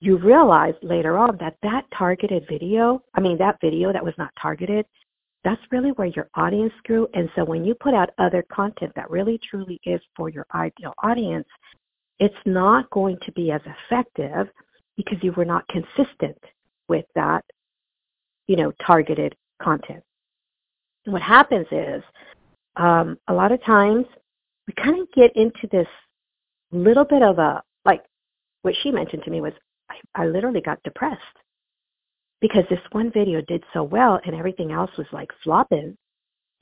you 0.00 0.16
realize 0.16 0.74
later 0.82 1.18
on 1.18 1.36
that 1.40 1.56
that 1.62 1.84
targeted 1.96 2.46
video, 2.48 3.02
I 3.14 3.20
mean 3.20 3.38
that 3.38 3.60
video 3.60 3.92
that 3.92 4.04
was 4.04 4.14
not 4.16 4.30
targeted, 4.40 4.86
that's 5.44 5.60
really 5.70 5.90
where 5.90 6.08
your 6.08 6.28
audience 6.34 6.72
grew. 6.84 7.06
And 7.14 7.30
so 7.34 7.44
when 7.44 7.64
you 7.64 7.74
put 7.74 7.94
out 7.94 8.10
other 8.18 8.44
content 8.52 8.92
that 8.96 9.10
really 9.10 9.38
truly 9.48 9.80
is 9.84 10.00
for 10.16 10.28
your 10.28 10.46
ideal 10.54 10.94
audience, 11.02 11.48
it's 12.18 12.34
not 12.44 12.88
going 12.90 13.18
to 13.24 13.32
be 13.32 13.50
as 13.50 13.60
effective 13.64 14.48
because 14.96 15.18
you 15.22 15.32
were 15.32 15.44
not 15.44 15.66
consistent 15.68 16.38
with 16.88 17.06
that, 17.14 17.44
you 18.46 18.56
know, 18.56 18.72
targeted 18.86 19.34
content. 19.62 20.02
And 21.06 21.12
what 21.12 21.22
happens 21.22 21.66
is 21.70 22.02
um, 22.76 23.18
a 23.28 23.32
lot 23.32 23.52
of 23.52 23.64
times 23.64 24.04
we 24.66 24.74
kind 24.82 25.00
of 25.00 25.10
get 25.12 25.34
into 25.36 25.66
this 25.72 25.88
little 26.70 27.04
bit 27.04 27.22
of 27.22 27.38
a 27.38 27.62
like 27.84 28.02
what 28.62 28.74
she 28.82 28.90
mentioned 28.90 29.22
to 29.24 29.30
me 29.30 29.40
was 29.40 29.52
I, 29.90 30.22
I 30.22 30.26
literally 30.26 30.60
got 30.60 30.82
depressed 30.82 31.20
because 32.40 32.64
this 32.70 32.80
one 32.92 33.10
video 33.12 33.40
did 33.42 33.62
so 33.72 33.82
well 33.82 34.20
and 34.24 34.34
everything 34.34 34.72
else 34.72 34.90
was 34.96 35.06
like 35.12 35.30
flopping. 35.42 35.96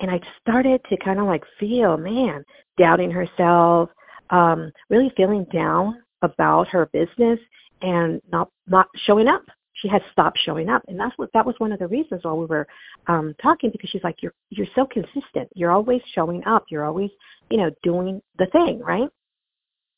And 0.00 0.10
I 0.10 0.20
started 0.40 0.80
to 0.90 0.96
kind 0.98 1.18
of 1.18 1.26
like 1.26 1.44
feel, 1.58 1.96
man, 1.96 2.44
doubting 2.78 3.10
herself, 3.10 3.90
um, 4.30 4.70
really 4.90 5.12
feeling 5.16 5.44
down 5.52 6.02
about 6.22 6.68
her 6.68 6.86
business 6.92 7.38
and 7.82 8.20
not 8.30 8.48
not 8.66 8.86
showing 9.06 9.28
up. 9.28 9.42
She 9.74 9.88
had 9.88 10.02
stopped 10.10 10.38
showing 10.44 10.68
up, 10.68 10.82
and 10.88 10.98
that's 10.98 11.16
what 11.18 11.30
that 11.34 11.46
was 11.46 11.54
one 11.58 11.70
of 11.72 11.78
the 11.78 11.86
reasons 11.86 12.24
why 12.24 12.32
we 12.32 12.46
were 12.46 12.66
um, 13.06 13.34
talking 13.40 13.70
because 13.70 13.90
she's 13.90 14.02
like, 14.02 14.16
you're 14.22 14.34
you're 14.50 14.66
so 14.74 14.86
consistent. 14.86 15.48
You're 15.54 15.70
always 15.70 16.00
showing 16.14 16.44
up. 16.44 16.64
You're 16.68 16.84
always 16.84 17.10
you 17.50 17.58
know 17.58 17.70
doing 17.82 18.20
the 18.38 18.46
thing, 18.46 18.80
right? 18.80 19.08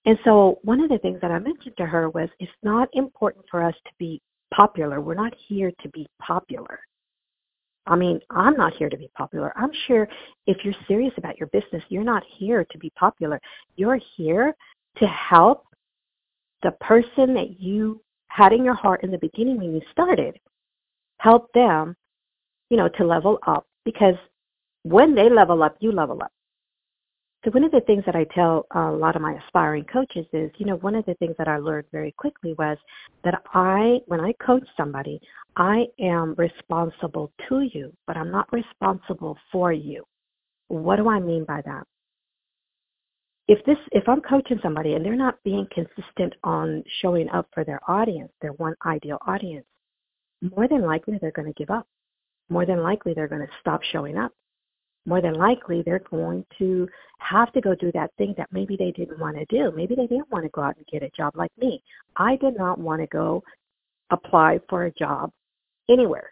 And 0.07 0.19
so 0.25 0.59
one 0.63 0.81
of 0.81 0.89
the 0.89 0.99
things 0.99 1.21
that 1.21 1.31
I 1.31 1.39
mentioned 1.39 1.77
to 1.77 1.87
her 1.87 2.09
was 2.09 2.29
it's 2.39 2.51
not 2.63 2.89
important 2.93 3.45
for 3.51 3.63
us 3.63 3.75
to 3.85 3.91
be 3.99 4.21
popular. 4.55 5.01
We're 5.01 5.15
not 5.15 5.35
here 5.49 5.73
to 5.83 5.89
be 5.91 6.07
popular. 6.21 6.81
I 7.87 7.97
mean, 7.97 8.21
I'm 8.31 8.57
not 8.57 8.75
here 8.75 8.89
to 8.89 8.97
be 8.97 9.11
popular. 9.17 9.53
I'm 9.57 9.73
sure 9.87 10.09
if 10.47 10.65
you're 10.65 10.75
serious 10.87 11.13
about 11.17 11.39
your 11.39 11.49
business, 11.49 11.83
you're 11.89 12.05
not 12.05 12.23
here 12.39 12.65
to 12.65 12.79
be 12.79 12.91
popular. 12.91 13.41
You're 13.77 14.01
here 14.17 14.55
to 14.99 15.07
help 15.07 15.65
the 16.63 16.73
person 16.73 17.35
that 17.35 17.61
you 17.61 18.01
had 18.29 18.53
in 18.53 18.65
your 18.65 18.75
heart 18.75 19.03
in 19.03 19.11
the 19.11 19.19
beginning 19.19 19.57
when 19.59 19.75
you 19.75 19.83
started. 19.91 20.39
Help 21.19 21.53
them, 21.53 21.97
you 22.71 22.77
know, 22.77 22.89
to 22.89 23.05
level 23.05 23.39
up 23.47 23.67
because 23.85 24.15
when 24.83 25.15
they 25.15 25.29
level 25.29 25.63
up, 25.63 25.77
you 25.81 25.93
level 25.93 26.23
up. 26.23 26.33
So 27.43 27.51
one 27.53 27.65
of 27.65 27.71
the 27.71 27.81
things 27.81 28.05
that 28.05 28.15
I 28.15 28.25
tell 28.35 28.67
a 28.73 28.91
lot 28.91 29.17
of 29.17 29.23
my 29.23 29.33
aspiring 29.33 29.85
coaches 29.85 30.27
is, 30.35 30.51
you 30.59 30.67
know, 30.67 30.77
one 30.77 30.95
of 30.95 31.07
the 31.07 31.15
things 31.15 31.35
that 31.39 31.49
I 31.49 31.57
learned 31.57 31.87
very 31.91 32.13
quickly 32.13 32.55
was 32.59 32.77
that 33.25 33.43
I, 33.55 34.01
when 34.07 34.21
I 34.21 34.35
coach 34.45 34.67
somebody, 34.77 35.21
I 35.57 35.87
am 35.99 36.35
responsible 36.37 37.33
to 37.49 37.63
you, 37.73 37.95
but 38.07 38.19
I'm 38.19 38.31
not 38.31 38.53
responsible 38.53 39.39
for 39.51 39.73
you. 39.73 40.05
What 40.69 40.97
do 40.97 41.09
I 41.09 41.19
mean 41.19 41.45
by 41.45 41.63
that? 41.65 41.87
If 43.49 43.65
this, 43.65 43.79
if 43.93 44.07
I'm 44.07 44.21
coaching 44.21 44.61
somebody 44.63 44.93
and 44.95 45.05
they're 45.05 45.17
not 45.17 45.43
being 45.43 45.67
consistent 45.73 46.35
on 46.45 46.85
showing 47.01 47.29
up 47.31 47.49
for 47.55 47.65
their 47.65 47.81
audience, 47.89 48.31
their 48.43 48.53
one 48.53 48.75
ideal 48.85 49.19
audience, 49.27 49.67
more 50.43 50.69
than 50.69 50.83
likely 50.83 51.19
they're 51.19 51.33
going 51.33 51.53
to 51.53 51.59
give 51.59 51.71
up. 51.71 51.87
More 52.51 52.67
than 52.67 52.83
likely 52.83 53.15
they're 53.15 53.29
going 53.29 53.47
to 53.47 53.53
stop 53.61 53.81
showing 53.83 54.19
up 54.19 54.33
more 55.07 55.21
than 55.21 55.35
likely 55.35 55.83
they're 55.83 56.03
going 56.11 56.45
to 56.59 56.89
have 57.19 57.53
to 57.53 57.61
go 57.61 57.75
do 57.75 57.91
that 57.93 58.11
thing 58.19 58.35
that 58.37 58.49
maybe 58.53 58.77
they 58.77 58.91
didn't 58.93 59.19
want 59.19 59.37
to 59.37 59.45
do. 59.47 59.73
Maybe 59.75 59.95
they 59.95 60.07
didn't 60.07 60.31
want 60.31 60.45
to 60.45 60.51
go 60.51 60.63
out 60.63 60.77
and 60.77 60.87
get 60.87 61.03
a 61.03 61.11
job 61.17 61.35
like 61.37 61.53
me. 61.59 61.83
I 62.17 62.37
did 62.37 62.57
not 62.57 62.79
want 62.79 63.01
to 63.01 63.07
go 63.07 63.43
apply 64.11 64.61
for 64.69 64.85
a 64.85 64.93
job 64.93 65.31
anywhere. 65.89 66.31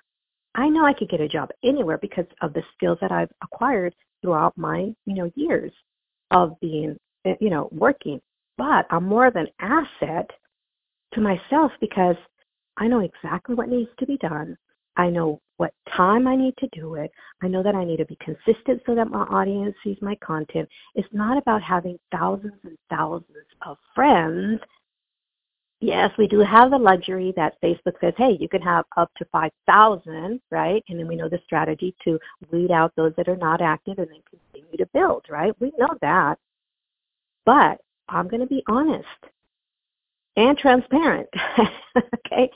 I 0.54 0.68
know 0.68 0.84
I 0.84 0.92
could 0.92 1.08
get 1.08 1.20
a 1.20 1.28
job 1.28 1.50
anywhere 1.62 1.98
because 1.98 2.26
of 2.40 2.52
the 2.52 2.62
skills 2.74 2.98
that 3.00 3.12
I've 3.12 3.30
acquired 3.42 3.94
throughout 4.22 4.56
my, 4.56 4.92
you 5.06 5.14
know, 5.14 5.30
years 5.34 5.72
of 6.30 6.58
being, 6.60 6.96
eh, 7.24 7.36
you 7.40 7.50
know, 7.50 7.68
working. 7.72 8.20
But 8.56 8.86
I'm 8.90 9.04
more 9.04 9.26
of 9.26 9.36
an 9.36 9.48
asset 9.60 10.30
to 11.14 11.20
myself 11.20 11.72
because 11.80 12.16
I 12.76 12.88
know 12.88 13.00
exactly 13.00 13.54
what 13.54 13.68
needs 13.68 13.90
to 13.98 14.06
be 14.06 14.16
done. 14.18 14.56
I 14.98 15.08
know 15.08 15.40
what 15.58 15.72
time 15.96 16.26
I 16.26 16.36
need 16.36 16.56
to 16.58 16.68
do 16.72 16.96
it. 16.96 17.10
I 17.42 17.48
know 17.48 17.62
that 17.62 17.74
I 17.74 17.84
need 17.84 17.98
to 17.98 18.04
be 18.04 18.18
consistent 18.20 18.82
so 18.84 18.94
that 18.96 19.08
my 19.08 19.22
audience 19.22 19.74
sees 19.82 19.96
my 20.02 20.16
content. 20.16 20.68
It's 20.96 21.08
not 21.12 21.38
about 21.38 21.62
having 21.62 21.98
thousands 22.12 22.58
and 22.64 22.76
thousands 22.90 23.46
of 23.64 23.78
friends. 23.94 24.60
Yes, 25.80 26.10
we 26.18 26.26
do 26.26 26.40
have 26.40 26.72
the 26.72 26.78
luxury 26.78 27.32
that 27.36 27.60
Facebook 27.62 27.94
says, 28.00 28.12
hey, 28.16 28.36
you 28.40 28.48
can 28.48 28.60
have 28.60 28.84
up 28.96 29.10
to 29.18 29.24
5,000, 29.30 30.40
right? 30.50 30.82
And 30.88 30.98
then 30.98 31.06
we 31.06 31.14
know 31.14 31.28
the 31.28 31.40
strategy 31.44 31.94
to 32.02 32.18
weed 32.50 32.72
out 32.72 32.92
those 32.96 33.12
that 33.16 33.28
are 33.28 33.36
not 33.36 33.60
active 33.60 33.98
and 33.98 34.08
then 34.08 34.22
continue 34.28 34.76
to 34.76 34.86
build, 34.92 35.26
right? 35.30 35.54
We 35.60 35.72
know 35.78 35.94
that. 36.00 36.38
But 37.46 37.80
I'm 38.08 38.26
going 38.26 38.40
to 38.40 38.46
be 38.46 38.64
honest 38.66 39.06
and 40.36 40.58
transparent, 40.58 41.28
okay? 41.96 42.50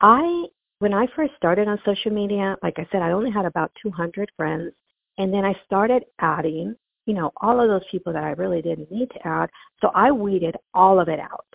I 0.00 0.46
when 0.78 0.94
I 0.94 1.06
first 1.16 1.32
started 1.36 1.68
on 1.68 1.80
social 1.84 2.12
media, 2.12 2.56
like 2.62 2.78
I 2.78 2.86
said, 2.92 3.02
I 3.02 3.10
only 3.10 3.30
had 3.30 3.44
about 3.44 3.72
200 3.82 4.30
friends. 4.36 4.72
And 5.18 5.32
then 5.34 5.44
I 5.44 5.54
started 5.66 6.04
adding, 6.20 6.76
you 7.06 7.14
know, 7.14 7.32
all 7.40 7.60
of 7.60 7.68
those 7.68 7.88
people 7.90 8.12
that 8.12 8.22
I 8.22 8.30
really 8.30 8.62
didn't 8.62 8.90
need 8.90 9.10
to 9.10 9.26
add. 9.26 9.50
So 9.80 9.90
I 9.94 10.12
weeded 10.12 10.56
all 10.74 11.00
of 11.00 11.08
it 11.08 11.18
out. 11.18 11.46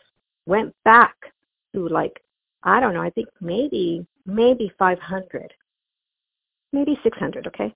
Went 0.45 0.75
back 0.83 1.15
to 1.73 1.87
like, 1.87 2.21
I 2.63 2.79
don't 2.79 2.93
know, 2.93 3.01
I 3.01 3.09
think 3.09 3.29
maybe, 3.39 4.05
maybe 4.25 4.71
500, 4.77 5.53
maybe 6.73 6.99
600, 7.03 7.47
okay? 7.47 7.73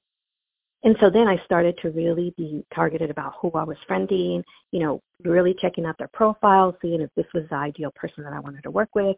And 0.84 0.96
so 1.00 1.10
then 1.10 1.28
I 1.28 1.42
started 1.46 1.78
to 1.82 1.90
really 1.90 2.34
be 2.38 2.64
targeted 2.74 3.10
about 3.10 3.34
who 3.42 3.52
I 3.54 3.64
was 3.64 3.78
friending, 3.90 4.44
you 4.72 4.80
know, 4.80 5.02
really 5.24 5.56
checking 5.60 5.86
out 5.86 5.98
their 5.98 6.10
profiles, 6.10 6.76
seeing 6.82 7.02
if 7.02 7.10
this 7.16 7.26
was 7.34 7.44
the 7.50 7.56
ideal 7.56 7.92
person 7.96 8.24
that 8.24 8.34
I 8.34 8.40
wanted 8.40 8.64
to 8.64 8.72
work 8.72 8.90
with, 8.94 9.16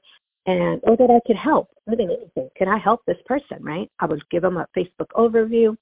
and 0.49 0.79
or 0.83 0.97
that 0.97 1.11
I 1.11 1.19
could 1.27 1.35
help 1.35 1.69
with 1.85 1.99
anything. 1.99 2.49
Can 2.55 2.67
I 2.67 2.77
help 2.77 3.01
this 3.05 3.17
person, 3.25 3.57
right? 3.61 3.89
I 3.99 4.05
would 4.05 4.27
give 4.29 4.41
them 4.41 4.57
a 4.57 4.67
Facebook 4.75 5.09
overview. 5.15 5.75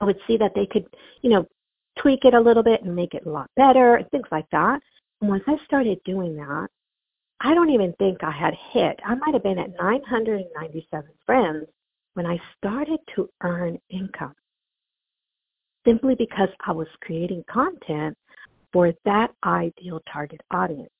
I 0.00 0.04
would 0.04 0.18
see 0.26 0.36
that 0.38 0.52
they 0.54 0.66
could, 0.66 0.86
you 1.22 1.30
know, 1.30 1.46
tweak 1.98 2.24
it 2.24 2.34
a 2.34 2.40
little 2.40 2.62
bit 2.62 2.82
and 2.82 2.94
make 2.94 3.14
it 3.14 3.26
a 3.26 3.30
lot 3.30 3.50
better 3.56 3.96
and 3.96 4.10
things 4.10 4.26
like 4.30 4.48
that. 4.52 4.80
And 5.20 5.30
once 5.30 5.44
I 5.46 5.56
started 5.64 5.98
doing 6.04 6.36
that, 6.36 6.68
I 7.40 7.54
don't 7.54 7.70
even 7.70 7.92
think 7.98 8.22
I 8.22 8.30
had 8.30 8.54
hit. 8.72 8.98
I 9.04 9.14
might 9.14 9.34
have 9.34 9.42
been 9.42 9.58
at 9.58 9.76
997 9.78 11.10
friends 11.24 11.66
when 12.14 12.26
I 12.26 12.40
started 12.58 12.98
to 13.14 13.28
earn 13.42 13.78
income 13.90 14.34
simply 15.86 16.14
because 16.16 16.48
I 16.66 16.72
was 16.72 16.88
creating 17.00 17.44
content 17.48 18.16
for 18.72 18.92
that 19.04 19.30
ideal 19.44 20.00
target 20.12 20.40
audience. 20.50 20.90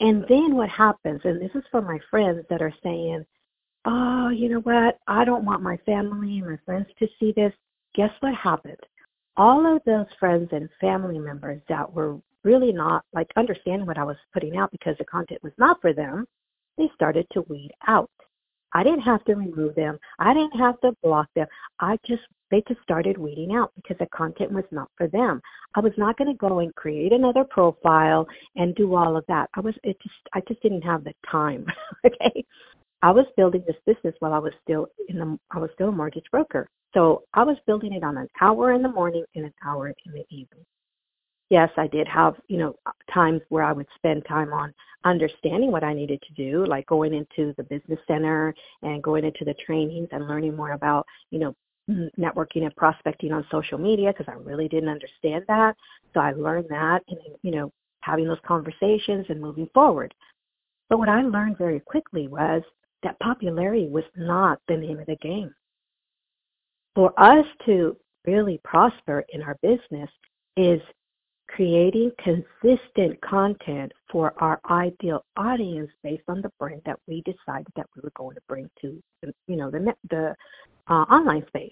And 0.00 0.24
then 0.28 0.56
what 0.56 0.68
happens, 0.68 1.20
and 1.24 1.40
this 1.40 1.54
is 1.54 1.62
for 1.70 1.80
my 1.80 1.98
friends 2.10 2.44
that 2.50 2.62
are 2.62 2.74
saying, 2.82 3.24
oh, 3.84 4.28
you 4.30 4.48
know 4.48 4.60
what, 4.60 4.98
I 5.06 5.24
don't 5.24 5.44
want 5.44 5.62
my 5.62 5.76
family 5.86 6.38
and 6.38 6.46
my 6.46 6.58
friends 6.64 6.86
to 6.98 7.08
see 7.20 7.32
this. 7.36 7.52
Guess 7.94 8.10
what 8.20 8.34
happened? 8.34 8.80
All 9.36 9.76
of 9.76 9.82
those 9.84 10.06
friends 10.18 10.48
and 10.52 10.68
family 10.80 11.18
members 11.18 11.60
that 11.68 11.92
were 11.92 12.18
really 12.42 12.72
not 12.72 13.04
like 13.12 13.30
understanding 13.36 13.86
what 13.86 13.98
I 13.98 14.04
was 14.04 14.16
putting 14.32 14.56
out 14.56 14.70
because 14.70 14.96
the 14.98 15.04
content 15.04 15.42
was 15.42 15.52
not 15.58 15.80
for 15.80 15.92
them, 15.92 16.26
they 16.76 16.90
started 16.94 17.26
to 17.32 17.42
weed 17.48 17.70
out. 17.86 18.10
I 18.74 18.82
didn't 18.82 19.00
have 19.00 19.24
to 19.24 19.34
remove 19.34 19.76
them. 19.76 19.98
I 20.18 20.34
didn't 20.34 20.58
have 20.58 20.80
to 20.80 20.92
block 21.02 21.28
them. 21.36 21.46
I 21.78 21.96
just 22.04 22.22
they 22.54 22.62
just 22.68 22.80
started 22.82 23.18
weeding 23.18 23.52
out 23.52 23.72
because 23.74 23.96
the 23.98 24.06
content 24.06 24.52
was 24.52 24.62
not 24.70 24.88
for 24.96 25.08
them. 25.08 25.42
I 25.74 25.80
was 25.80 25.92
not 25.96 26.16
going 26.16 26.30
to 26.30 26.38
go 26.38 26.60
and 26.60 26.72
create 26.76 27.12
another 27.12 27.42
profile 27.42 28.28
and 28.54 28.76
do 28.76 28.94
all 28.94 29.16
of 29.16 29.24
that. 29.26 29.50
I 29.54 29.60
was 29.60 29.74
it 29.82 29.96
just 30.00 30.14
I 30.34 30.40
just 30.46 30.62
didn't 30.62 30.82
have 30.82 31.02
the 31.02 31.14
time. 31.28 31.66
okay. 32.06 32.44
I 33.02 33.10
was 33.10 33.26
building 33.36 33.64
this 33.66 33.76
business 33.84 34.14
while 34.20 34.32
I 34.32 34.38
was 34.38 34.52
still 34.62 34.86
in 35.08 35.18
the 35.18 35.36
I 35.50 35.58
was 35.58 35.70
still 35.74 35.88
a 35.88 35.92
mortgage 35.92 36.30
broker. 36.30 36.68
So 36.94 37.24
I 37.34 37.42
was 37.42 37.56
building 37.66 37.92
it 37.92 38.04
on 38.04 38.16
an 38.18 38.28
hour 38.40 38.72
in 38.72 38.82
the 38.82 38.88
morning 38.88 39.24
and 39.34 39.46
an 39.46 39.54
hour 39.66 39.88
in 39.88 40.12
the 40.12 40.24
evening. 40.30 40.64
yes, 41.50 41.70
I 41.76 41.88
did 41.88 42.06
have, 42.08 42.34
you 42.48 42.58
know, 42.58 42.76
times 43.12 43.40
where 43.48 43.64
I 43.64 43.72
would 43.72 43.86
spend 43.96 44.24
time 44.26 44.52
on 44.52 44.72
understanding 45.04 45.72
what 45.72 45.84
I 45.84 45.92
needed 45.92 46.22
to 46.22 46.34
do, 46.34 46.64
like 46.66 46.86
going 46.86 47.12
into 47.14 47.52
the 47.56 47.64
business 47.64 47.98
center 48.06 48.54
and 48.82 49.02
going 49.02 49.24
into 49.24 49.44
the 49.44 49.54
trainings 49.66 50.08
and 50.12 50.28
learning 50.28 50.56
more 50.56 50.72
about, 50.72 51.04
you 51.30 51.38
know, 51.40 51.54
networking 51.90 52.64
and 52.64 52.74
prospecting 52.76 53.32
on 53.32 53.46
social 53.50 53.78
media 53.78 54.12
because 54.12 54.32
I 54.32 54.38
really 54.38 54.68
didn't 54.68 54.88
understand 54.88 55.44
that. 55.48 55.76
So 56.12 56.20
I 56.20 56.32
learned 56.32 56.66
that 56.70 57.02
and, 57.08 57.18
you 57.42 57.50
know, 57.50 57.72
having 58.00 58.26
those 58.26 58.38
conversations 58.46 59.26
and 59.28 59.40
moving 59.40 59.68
forward. 59.74 60.14
But 60.88 60.98
what 60.98 61.08
I 61.08 61.22
learned 61.22 61.58
very 61.58 61.80
quickly 61.80 62.28
was 62.28 62.62
that 63.02 63.18
popularity 63.20 63.88
was 63.88 64.04
not 64.16 64.60
the 64.68 64.76
name 64.76 64.98
of 64.98 65.06
the 65.06 65.16
game. 65.16 65.54
For 66.94 67.12
us 67.20 67.46
to 67.66 67.96
really 68.26 68.60
prosper 68.64 69.24
in 69.32 69.42
our 69.42 69.56
business 69.62 70.08
is 70.56 70.80
creating 71.48 72.10
consistent 72.22 73.20
content 73.20 73.92
for 74.10 74.34
our 74.38 74.60
ideal 74.70 75.24
audience 75.36 75.90
based 76.02 76.22
on 76.28 76.40
the 76.40 76.50
brand 76.58 76.80
that 76.86 76.98
we 77.06 77.22
decided 77.22 77.66
that 77.76 77.86
we 77.94 78.00
were 78.02 78.12
going 78.16 78.34
to 78.34 78.40
bring 78.48 78.68
to 78.80 79.00
you 79.46 79.56
know 79.56 79.70
the 79.70 79.94
the 80.10 80.34
uh, 80.88 81.04
online 81.10 81.44
space 81.48 81.70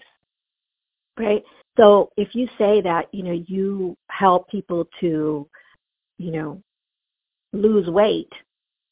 right? 1.19 1.43
So 1.77 2.09
if 2.17 2.33
you 2.33 2.47
say 2.57 2.81
that 2.81 3.07
you 3.11 3.23
know 3.23 3.43
you 3.47 3.97
help 4.09 4.49
people 4.49 4.87
to 5.01 5.47
you 6.17 6.31
know 6.31 6.61
lose 7.51 7.87
weight 7.87 8.31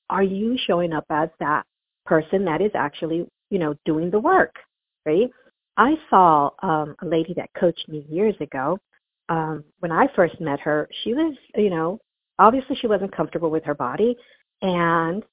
are 0.09 0.23
you 0.23 0.57
showing 0.67 0.93
up 0.93 1.05
as 1.09 1.29
that 1.39 1.65
person 2.05 2.45
that 2.45 2.61
is 2.61 2.71
actually 2.75 3.27
you 3.49 3.59
know 3.59 3.75
doing 3.85 4.09
the 4.11 4.19
work 4.19 4.55
right? 5.05 5.29
I 5.77 5.95
saw 6.09 6.49
um 6.63 6.95
a 7.01 7.05
lady 7.05 7.33
that 7.35 7.49
coached 7.59 7.87
me 7.87 8.05
years 8.09 8.35
ago 8.39 8.79
um, 9.31 9.63
when 9.79 9.93
I 9.93 10.07
first 10.13 10.41
met 10.41 10.59
her, 10.59 10.89
she 11.03 11.13
was, 11.13 11.37
you 11.55 11.69
know, 11.69 12.01
obviously 12.37 12.75
she 12.75 12.87
wasn't 12.87 13.15
comfortable 13.15 13.49
with 13.49 13.63
her 13.63 13.73
body. 13.73 14.17
And 14.61 15.23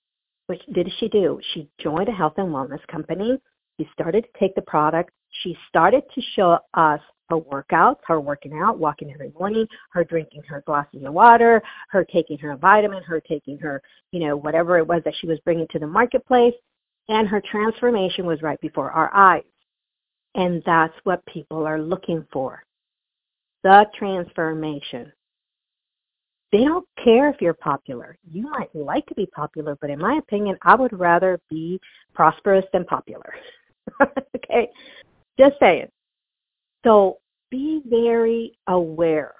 what 0.46 0.60
did 0.72 0.88
she 1.00 1.08
do? 1.08 1.40
She 1.52 1.68
joined 1.80 2.08
a 2.08 2.12
health 2.12 2.34
and 2.36 2.48
wellness 2.48 2.86
company. 2.86 3.40
She 3.78 3.88
started 3.92 4.22
to 4.22 4.38
take 4.38 4.54
the 4.54 4.62
product. 4.62 5.10
She 5.42 5.58
started 5.68 6.04
to 6.14 6.22
show 6.36 6.60
us 6.74 7.00
her 7.28 7.38
workouts, 7.40 7.98
her 8.06 8.20
working 8.20 8.56
out, 8.56 8.78
walking 8.78 9.12
every 9.12 9.32
morning, 9.36 9.66
her 9.90 10.04
drinking 10.04 10.42
her 10.48 10.62
glasses 10.64 11.02
of 11.04 11.12
water, 11.12 11.60
her 11.90 12.04
taking 12.04 12.38
her 12.38 12.56
vitamin, 12.56 13.02
her 13.02 13.20
taking 13.20 13.58
her, 13.58 13.82
you 14.12 14.20
know, 14.20 14.36
whatever 14.36 14.78
it 14.78 14.86
was 14.86 15.02
that 15.04 15.14
she 15.20 15.26
was 15.26 15.40
bringing 15.40 15.66
to 15.72 15.80
the 15.80 15.86
marketplace. 15.88 16.54
And 17.08 17.26
her 17.26 17.42
transformation 17.50 18.26
was 18.26 18.42
right 18.42 18.60
before 18.60 18.92
our 18.92 19.12
eyes. 19.12 19.42
And 20.36 20.62
that's 20.64 20.94
what 21.02 21.26
people 21.26 21.66
are 21.66 21.80
looking 21.82 22.24
for 22.32 22.62
the 23.62 23.86
transformation. 23.94 25.12
They 26.50 26.64
don't 26.64 26.86
care 27.02 27.28
if 27.28 27.42
you're 27.42 27.54
popular. 27.54 28.16
You 28.30 28.50
might 28.50 28.74
like 28.74 29.04
to 29.06 29.14
be 29.14 29.26
popular, 29.26 29.76
but 29.80 29.90
in 29.90 29.98
my 29.98 30.16
opinion, 30.16 30.56
I 30.62 30.74
would 30.74 30.98
rather 30.98 31.38
be 31.50 31.78
prosperous 32.14 32.64
than 32.72 32.84
popular. 32.84 33.34
okay? 34.36 34.68
Just 35.38 35.56
saying. 35.60 35.88
So 36.84 37.18
be 37.50 37.82
very 37.86 38.58
aware 38.66 39.34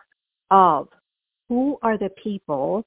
of 0.50 0.88
who 1.48 1.78
are 1.82 1.96
the 1.96 2.10
people 2.22 2.84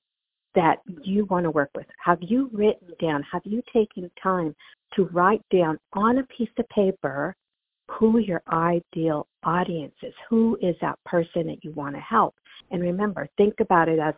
that 0.53 0.79
you 1.03 1.25
want 1.25 1.45
to 1.45 1.51
work 1.51 1.69
with. 1.75 1.85
Have 2.03 2.19
you 2.21 2.49
written 2.53 2.89
down, 3.01 3.23
have 3.31 3.41
you 3.45 3.63
taken 3.73 4.11
time 4.21 4.55
to 4.95 5.05
write 5.05 5.41
down 5.51 5.79
on 5.93 6.17
a 6.17 6.23
piece 6.23 6.49
of 6.57 6.67
paper 6.69 7.35
who 7.91 8.19
your 8.19 8.41
ideal 8.51 9.27
audience 9.43 9.93
is. 10.01 10.13
Who 10.29 10.57
is 10.61 10.75
that 10.81 10.99
person 11.05 11.47
that 11.47 11.63
you 11.63 11.71
want 11.73 11.95
to 11.95 12.01
help? 12.01 12.35
And 12.71 12.81
remember, 12.81 13.27
think 13.37 13.55
about 13.59 13.89
it 13.89 13.99
as 13.99 14.13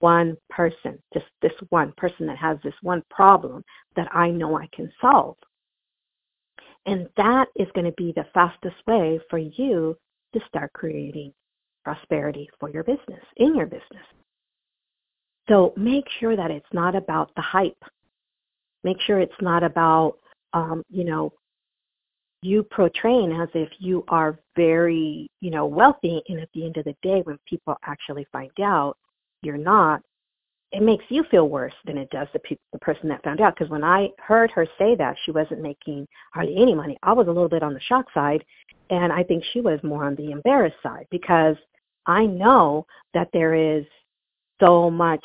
one 0.00 0.36
person, 0.48 0.98
just 1.12 1.26
this 1.42 1.52
one 1.70 1.92
person 1.96 2.26
that 2.26 2.38
has 2.38 2.58
this 2.62 2.74
one 2.82 3.02
problem 3.10 3.64
that 3.96 4.08
I 4.14 4.30
know 4.30 4.56
I 4.56 4.68
can 4.72 4.90
solve. 5.00 5.36
And 6.86 7.08
that 7.16 7.48
is 7.56 7.68
going 7.74 7.84
to 7.86 7.92
be 7.92 8.12
the 8.12 8.26
fastest 8.32 8.76
way 8.86 9.20
for 9.28 9.38
you 9.38 9.96
to 10.32 10.40
start 10.48 10.72
creating 10.72 11.32
prosperity 11.84 12.48
for 12.58 12.70
your 12.70 12.84
business, 12.84 13.22
in 13.36 13.54
your 13.54 13.66
business. 13.66 14.04
So 15.48 15.72
make 15.76 16.04
sure 16.20 16.36
that 16.36 16.50
it's 16.50 16.66
not 16.72 16.94
about 16.94 17.30
the 17.34 17.42
hype. 17.42 17.82
Make 18.84 18.98
sure 19.06 19.18
it's 19.18 19.32
not 19.40 19.62
about, 19.64 20.18
um, 20.52 20.82
you 20.88 21.04
know, 21.04 21.32
you 22.42 22.62
portraying 22.62 23.32
as 23.32 23.48
if 23.54 23.68
you 23.78 24.04
are 24.08 24.38
very, 24.56 25.28
you 25.40 25.50
know, 25.50 25.66
wealthy, 25.66 26.22
and 26.28 26.40
at 26.40 26.48
the 26.54 26.64
end 26.64 26.76
of 26.76 26.84
the 26.84 26.94
day, 27.02 27.20
when 27.24 27.38
people 27.48 27.76
actually 27.84 28.26
find 28.30 28.50
out 28.62 28.96
you're 29.42 29.56
not, 29.56 30.02
it 30.70 30.82
makes 30.82 31.04
you 31.08 31.24
feel 31.30 31.48
worse 31.48 31.72
than 31.86 31.96
it 31.96 32.10
does 32.10 32.28
the 32.32 32.38
pe- 32.40 32.56
the 32.72 32.78
person 32.78 33.08
that 33.08 33.22
found 33.24 33.40
out. 33.40 33.54
Because 33.54 33.70
when 33.70 33.82
I 33.84 34.10
heard 34.18 34.50
her 34.52 34.66
say 34.78 34.94
that 34.96 35.16
she 35.24 35.30
wasn't 35.30 35.62
making 35.62 36.06
hardly 36.32 36.56
any 36.56 36.74
money, 36.74 36.98
I 37.02 37.12
was 37.12 37.26
a 37.26 37.32
little 37.32 37.48
bit 37.48 37.62
on 37.62 37.74
the 37.74 37.80
shock 37.80 38.06
side, 38.12 38.44
and 38.90 39.12
I 39.12 39.22
think 39.22 39.42
she 39.52 39.60
was 39.60 39.80
more 39.82 40.04
on 40.04 40.14
the 40.16 40.30
embarrassed 40.30 40.76
side 40.82 41.06
because 41.10 41.56
I 42.06 42.26
know 42.26 42.86
that 43.14 43.28
there 43.32 43.54
is 43.54 43.84
so 44.60 44.90
much 44.90 45.24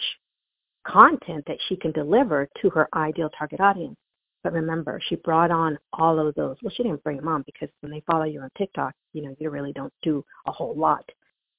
content 0.85 1.43
that 1.47 1.57
she 1.67 1.75
can 1.75 1.91
deliver 1.91 2.47
to 2.61 2.69
her 2.69 2.87
ideal 2.93 3.29
target 3.37 3.59
audience. 3.59 3.95
But 4.43 4.53
remember, 4.53 4.99
she 5.07 5.15
brought 5.15 5.51
on 5.51 5.77
all 5.93 6.19
of 6.19 6.35
those. 6.35 6.57
Well, 6.61 6.73
she 6.75 6.83
didn't 6.83 7.03
bring 7.03 7.17
them 7.17 7.29
on 7.29 7.43
because 7.43 7.69
when 7.79 7.91
they 7.91 8.03
follow 8.05 8.25
you 8.25 8.41
on 8.41 8.49
TikTok, 8.57 8.93
you 9.13 9.21
know, 9.21 9.35
you 9.39 9.49
really 9.49 9.71
don't 9.71 9.93
do 10.01 10.23
a 10.47 10.51
whole 10.51 10.75
lot 10.75 11.09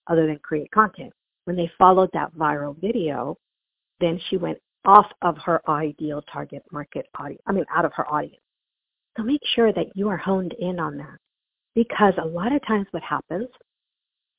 other 0.07 0.27
than 0.27 0.39
create 0.39 0.71
content. 0.71 1.13
When 1.45 1.57
they 1.57 1.71
followed 1.79 2.11
that 2.13 2.35
viral 2.35 2.79
video, 2.81 3.39
then 4.01 4.21
she 4.29 4.37
went 4.37 4.59
off 4.85 5.07
of 5.23 5.39
her 5.39 5.63
ideal 5.69 6.23
target 6.31 6.63
market 6.71 7.07
audience. 7.19 7.41
I 7.47 7.53
mean, 7.53 7.65
out 7.75 7.87
of 7.87 7.93
her 7.95 8.07
audience. 8.11 8.43
So 9.17 9.23
make 9.23 9.41
sure 9.55 9.73
that 9.73 9.97
you 9.97 10.09
are 10.09 10.17
honed 10.17 10.55
in 10.59 10.79
on 10.79 10.97
that. 10.99 11.19
Because 11.75 12.15
a 12.19 12.27
lot 12.27 12.53
of 12.53 12.65
times 12.67 12.87
what 12.91 13.03
happens, 13.03 13.49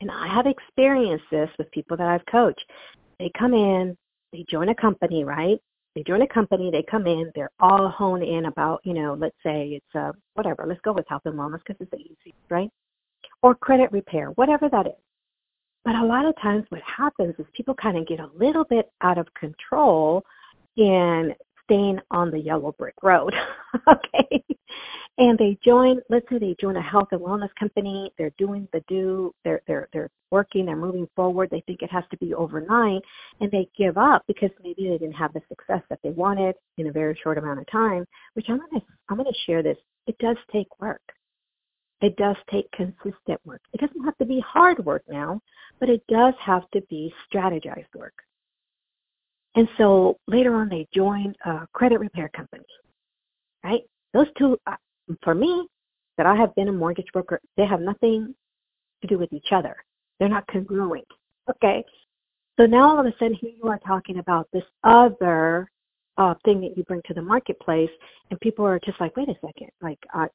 and 0.01 0.11
I 0.11 0.27
have 0.27 0.45
experienced 0.45 1.25
this 1.31 1.49
with 1.57 1.71
people 1.71 1.97
that 1.97 2.07
I've 2.07 2.25
coached, 2.27 2.63
they 3.19 3.31
come 3.37 3.53
in, 3.53 3.97
they 4.31 4.45
join 4.49 4.69
a 4.69 4.75
company, 4.75 5.23
right? 5.23 5.59
They 5.95 6.03
join 6.03 6.21
a 6.21 6.27
company, 6.27 6.69
they 6.71 6.83
come 6.83 7.07
in, 7.07 7.31
they're 7.35 7.51
all 7.59 7.87
honed 7.87 8.23
in 8.23 8.45
about, 8.45 8.81
you 8.83 8.93
know, 8.93 9.15
let's 9.19 9.35
say 9.43 9.69
it's 9.81 9.95
uh, 9.95 10.11
whatever, 10.33 10.65
let's 10.67 10.81
go 10.81 10.91
with 10.91 11.05
health 11.07 11.21
and 11.25 11.35
wellness 11.35 11.61
because 11.65 11.77
it's 11.79 11.93
easiest, 12.01 12.37
right? 12.49 12.69
Or 13.41 13.55
credit 13.55 13.91
repair, 13.91 14.27
whatever 14.31 14.67
that 14.69 14.87
is. 14.87 14.93
But 15.85 15.95
a 15.95 16.03
lot 16.03 16.25
of 16.25 16.35
times 16.41 16.65
what 16.69 16.81
happens 16.81 17.35
is 17.39 17.45
people 17.53 17.75
kind 17.75 17.97
of 17.97 18.07
get 18.07 18.19
a 18.19 18.29
little 18.35 18.65
bit 18.65 18.89
out 19.01 19.17
of 19.17 19.27
control 19.35 20.23
and 20.77 21.33
staying 21.63 21.99
on 22.11 22.31
the 22.31 22.39
yellow 22.39 22.73
brick 22.77 22.95
road. 23.01 23.33
okay. 23.87 24.43
And 25.17 25.37
they 25.37 25.57
join, 25.63 26.01
let's 26.09 26.27
say 26.29 26.39
they 26.39 26.55
join 26.59 26.75
a 26.75 26.81
health 26.81 27.07
and 27.11 27.21
wellness 27.21 27.53
company, 27.57 28.11
they're 28.17 28.33
doing 28.37 28.67
the 28.73 28.83
do, 28.89 29.33
they're 29.45 29.61
they're 29.65 29.87
they're 29.93 30.09
working, 30.29 30.65
they're 30.65 30.75
moving 30.75 31.07
forward, 31.15 31.49
they 31.49 31.61
think 31.61 31.81
it 31.81 31.91
has 31.91 32.03
to 32.11 32.17
be 32.17 32.33
overnight 32.33 33.01
and 33.39 33.49
they 33.49 33.69
give 33.77 33.97
up 33.97 34.23
because 34.27 34.49
maybe 34.61 34.89
they 34.89 34.97
didn't 34.97 35.13
have 35.13 35.31
the 35.31 35.41
success 35.47 35.81
that 35.89 35.99
they 36.03 36.09
wanted 36.09 36.55
in 36.77 36.87
a 36.87 36.91
very 36.91 37.17
short 37.23 37.37
amount 37.37 37.59
of 37.59 37.67
time, 37.71 38.05
which 38.33 38.47
I'm 38.49 38.57
gonna 38.57 38.83
I'm 39.07 39.15
gonna 39.15 39.29
share 39.45 39.63
this. 39.63 39.77
It 40.05 40.17
does 40.17 40.37
take 40.51 40.67
work. 40.81 41.01
It 42.01 42.17
does 42.17 42.35
take 42.51 42.69
consistent 42.71 43.39
work. 43.45 43.61
It 43.73 43.79
doesn't 43.79 44.03
have 44.03 44.17
to 44.17 44.25
be 44.25 44.41
hard 44.41 44.85
work 44.85 45.03
now, 45.09 45.39
but 45.79 45.89
it 45.89 46.03
does 46.07 46.33
have 46.39 46.69
to 46.71 46.81
be 46.89 47.13
strategized 47.31 47.93
work. 47.95 48.13
And 49.55 49.69
so 49.77 50.17
later 50.27 50.55
on, 50.55 50.67
they 50.67 50.87
joined 50.93 51.37
a 51.45 51.65
credit 51.71 51.99
repair 51.99 52.29
company, 52.35 52.65
right? 53.63 53.81
Those 54.13 54.27
two, 54.37 54.57
uh, 54.67 54.75
for 55.23 55.35
me, 55.35 55.67
that 56.17 56.25
I 56.25 56.35
have 56.35 56.55
been 56.55 56.69
a 56.69 56.73
mortgage 56.73 57.11
broker, 57.13 57.39
they 57.57 57.65
have 57.65 57.81
nothing 57.81 58.33
to 59.01 59.07
do 59.07 59.17
with 59.17 59.33
each 59.33 59.51
other. 59.51 59.75
They're 60.19 60.29
not 60.29 60.47
congruent, 60.47 61.07
okay? 61.49 61.83
So 62.57 62.65
now 62.65 62.89
all 62.89 62.99
of 62.99 63.05
a 63.05 63.13
sudden, 63.19 63.33
here 63.33 63.51
you 63.51 63.69
are 63.69 63.79
talking 63.79 64.19
about 64.19 64.47
this 64.53 64.63
other 64.83 65.69
uh, 66.17 66.35
thing 66.45 66.61
that 66.61 66.77
you 66.77 66.83
bring 66.83 67.01
to 67.05 67.13
the 67.13 67.21
marketplace, 67.21 67.89
and 68.29 68.39
people 68.39 68.65
are 68.65 68.79
just 68.79 68.99
like, 69.01 69.15
wait 69.17 69.27
a 69.27 69.35
second, 69.45 69.69
like, 69.81 69.99
uh, 70.13 70.27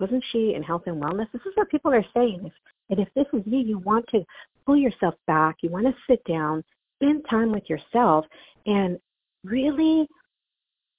wasn't 0.00 0.24
she 0.32 0.54
in 0.54 0.62
health 0.62 0.82
and 0.86 1.00
wellness? 1.00 1.30
This 1.32 1.42
is 1.42 1.52
what 1.54 1.70
people 1.70 1.92
are 1.92 2.04
saying. 2.14 2.50
And 2.90 2.98
if 2.98 3.08
this 3.14 3.26
is 3.32 3.42
you, 3.46 3.60
you 3.60 3.78
want 3.78 4.06
to 4.08 4.24
pull 4.66 4.76
yourself 4.76 5.14
back, 5.28 5.58
you 5.62 5.70
want 5.70 5.86
to 5.86 5.94
sit 6.08 6.22
down, 6.24 6.64
spend 6.96 7.24
time 7.30 7.52
with 7.52 7.70
yourself, 7.70 8.26
and 8.66 8.98
really 9.44 10.08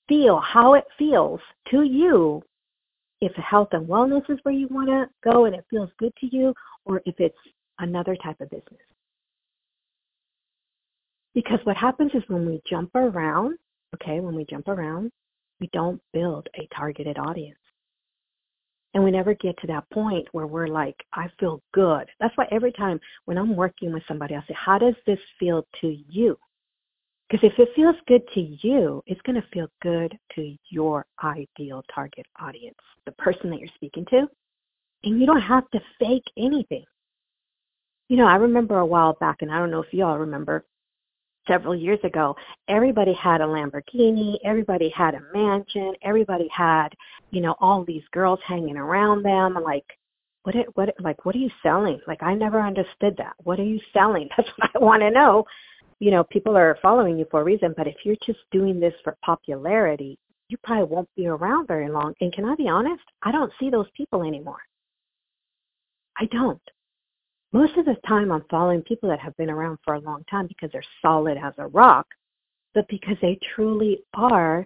feel 0.07 0.39
how 0.39 0.75
it 0.75 0.85
feels 0.97 1.41
to 1.71 1.83
you 1.83 2.41
if 3.23 3.33
health 3.35 3.69
and 3.71 3.87
wellness 3.87 4.29
is 4.29 4.37
where 4.43 4.53
you 4.53 4.67
want 4.69 4.89
to 4.89 5.05
go 5.23 5.45
and 5.45 5.55
it 5.55 5.65
feels 5.69 5.89
good 5.97 6.11
to 6.19 6.27
you 6.35 6.53
or 6.83 7.01
if 7.05 7.15
it's 7.19 7.37
another 7.79 8.17
type 8.21 8.39
of 8.41 8.49
business. 8.49 8.81
Because 11.33 11.59
what 11.63 11.77
happens 11.77 12.11
is 12.13 12.21
when 12.27 12.45
we 12.45 12.61
jump 12.69 12.91
around, 12.95 13.57
okay, 13.95 14.19
when 14.19 14.35
we 14.35 14.45
jump 14.49 14.67
around, 14.67 15.09
we 15.61 15.69
don't 15.71 16.01
build 16.11 16.47
a 16.59 16.67
targeted 16.75 17.17
audience. 17.17 17.57
And 18.93 19.03
we 19.03 19.09
never 19.09 19.33
get 19.33 19.57
to 19.59 19.67
that 19.67 19.89
point 19.91 20.27
where 20.33 20.45
we're 20.45 20.67
like, 20.67 20.97
I 21.13 21.27
feel 21.39 21.61
good. 21.73 22.07
That's 22.19 22.35
why 22.35 22.45
every 22.51 22.73
time 22.73 22.99
when 23.25 23.37
I'm 23.37 23.55
working 23.55 23.93
with 23.93 24.03
somebody, 24.07 24.35
I 24.35 24.41
say, 24.41 24.53
how 24.53 24.77
does 24.77 24.95
this 25.07 25.17
feel 25.39 25.65
to 25.81 25.97
you? 26.09 26.37
Because 27.33 27.49
if 27.51 27.57
it 27.57 27.69
feels 27.75 27.95
good 28.07 28.21
to 28.35 28.41
you, 28.61 29.01
it's 29.07 29.21
going 29.21 29.41
to 29.41 29.47
feel 29.51 29.67
good 29.81 30.15
to 30.35 30.55
your 30.69 31.03
ideal 31.23 31.83
target 31.91 32.27
audience, 32.39 32.77
the 33.07 33.11
person 33.13 33.49
that 33.49 33.59
you're 33.59 33.69
speaking 33.73 34.05
to. 34.11 34.27
And 35.03 35.19
you 35.19 35.25
don't 35.25 35.41
have 35.41 35.67
to 35.71 35.81
fake 35.97 36.27
anything. 36.37 36.85
You 38.07 38.17
know, 38.17 38.27
I 38.27 38.35
remember 38.35 38.77
a 38.77 38.85
while 38.85 39.17
back, 39.19 39.37
and 39.41 39.51
I 39.51 39.57
don't 39.57 39.71
know 39.71 39.81
if 39.81 39.91
you 39.91 40.05
all 40.05 40.19
remember, 40.19 40.63
several 41.47 41.75
years 41.75 41.97
ago, 42.03 42.35
everybody 42.67 43.13
had 43.13 43.41
a 43.41 43.45
Lamborghini, 43.45 44.37
everybody 44.45 44.89
had 44.89 45.15
a 45.15 45.21
mansion, 45.33 45.95
everybody 46.03 46.47
had, 46.55 46.89
you 47.31 47.41
know, 47.41 47.55
all 47.59 47.83
these 47.83 48.03
girls 48.11 48.41
hanging 48.45 48.77
around 48.77 49.23
them. 49.23 49.55
Like, 49.55 49.85
what, 50.43 50.53
what, 50.75 50.93
like, 50.99 51.25
what 51.25 51.33
are 51.33 51.39
you 51.39 51.49
selling? 51.63 51.99
Like, 52.05 52.21
I 52.21 52.35
never 52.35 52.61
understood 52.61 53.17
that. 53.17 53.33
What 53.43 53.59
are 53.59 53.63
you 53.63 53.79
selling? 53.91 54.29
That's 54.37 54.49
what 54.55 54.69
I 54.75 54.77
want 54.77 55.01
to 55.01 55.09
know. 55.09 55.45
You 56.03 56.11
know, 56.11 56.23
people 56.25 56.57
are 56.57 56.77
following 56.81 57.17
you 57.17 57.25
for 57.31 57.41
a 57.41 57.43
reason, 57.43 57.73
but 57.77 57.87
if 57.87 57.95
you're 58.03 58.17
just 58.25 58.39
doing 58.51 58.79
this 58.79 58.93
for 59.03 59.15
popularity, 59.23 60.17
you 60.49 60.57
probably 60.63 60.93
won't 60.93 61.09
be 61.15 61.27
around 61.27 61.67
very 61.67 61.89
long. 61.89 62.13
And 62.19 62.33
can 62.33 62.45
I 62.45 62.55
be 62.55 62.67
honest? 62.67 63.03
I 63.21 63.31
don't 63.31 63.53
see 63.59 63.69
those 63.69 63.87
people 63.95 64.23
anymore. 64.23 64.61
I 66.17 66.25
don't 66.25 66.61
most 67.53 67.77
of 67.77 67.85
the 67.85 67.95
time 68.07 68.31
I'm 68.31 68.43
following 68.49 68.81
people 68.81 69.07
that 69.09 69.19
have 69.19 69.37
been 69.37 69.49
around 69.49 69.77
for 69.85 69.93
a 69.93 69.99
long 69.99 70.23
time 70.29 70.47
because 70.47 70.71
they're 70.73 70.83
solid 71.01 71.37
as 71.37 71.53
a 71.59 71.67
rock, 71.67 72.07
but 72.73 72.87
because 72.89 73.15
they 73.21 73.37
truly 73.55 73.99
are 74.15 74.65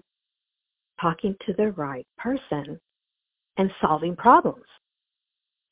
talking 1.00 1.36
to 1.46 1.54
the 1.54 1.72
right 1.74 2.08
person 2.18 2.80
and 3.58 3.70
solving 3.82 4.16
problems. 4.16 4.64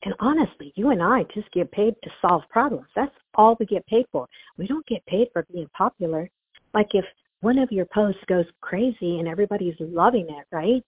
And 0.06 0.14
honestly, 0.20 0.72
you 0.76 0.90
and 0.90 1.02
I 1.02 1.24
just 1.34 1.50
get 1.50 1.72
paid 1.72 1.96
to 2.04 2.10
solve 2.22 2.42
problems. 2.48 2.86
That's 2.94 3.12
all 3.34 3.56
we 3.58 3.66
get 3.66 3.84
paid 3.88 4.06
for. 4.12 4.28
We 4.56 4.68
don't 4.68 4.86
get 4.86 5.04
paid 5.06 5.26
for 5.32 5.44
being 5.52 5.68
popular. 5.76 6.30
Like 6.74 6.90
if 6.92 7.04
one 7.40 7.58
of 7.58 7.72
your 7.72 7.86
posts 7.86 8.20
goes 8.28 8.44
crazy 8.60 9.18
and 9.18 9.26
everybody's 9.26 9.74
loving 9.80 10.28
it, 10.30 10.46
right? 10.52 10.80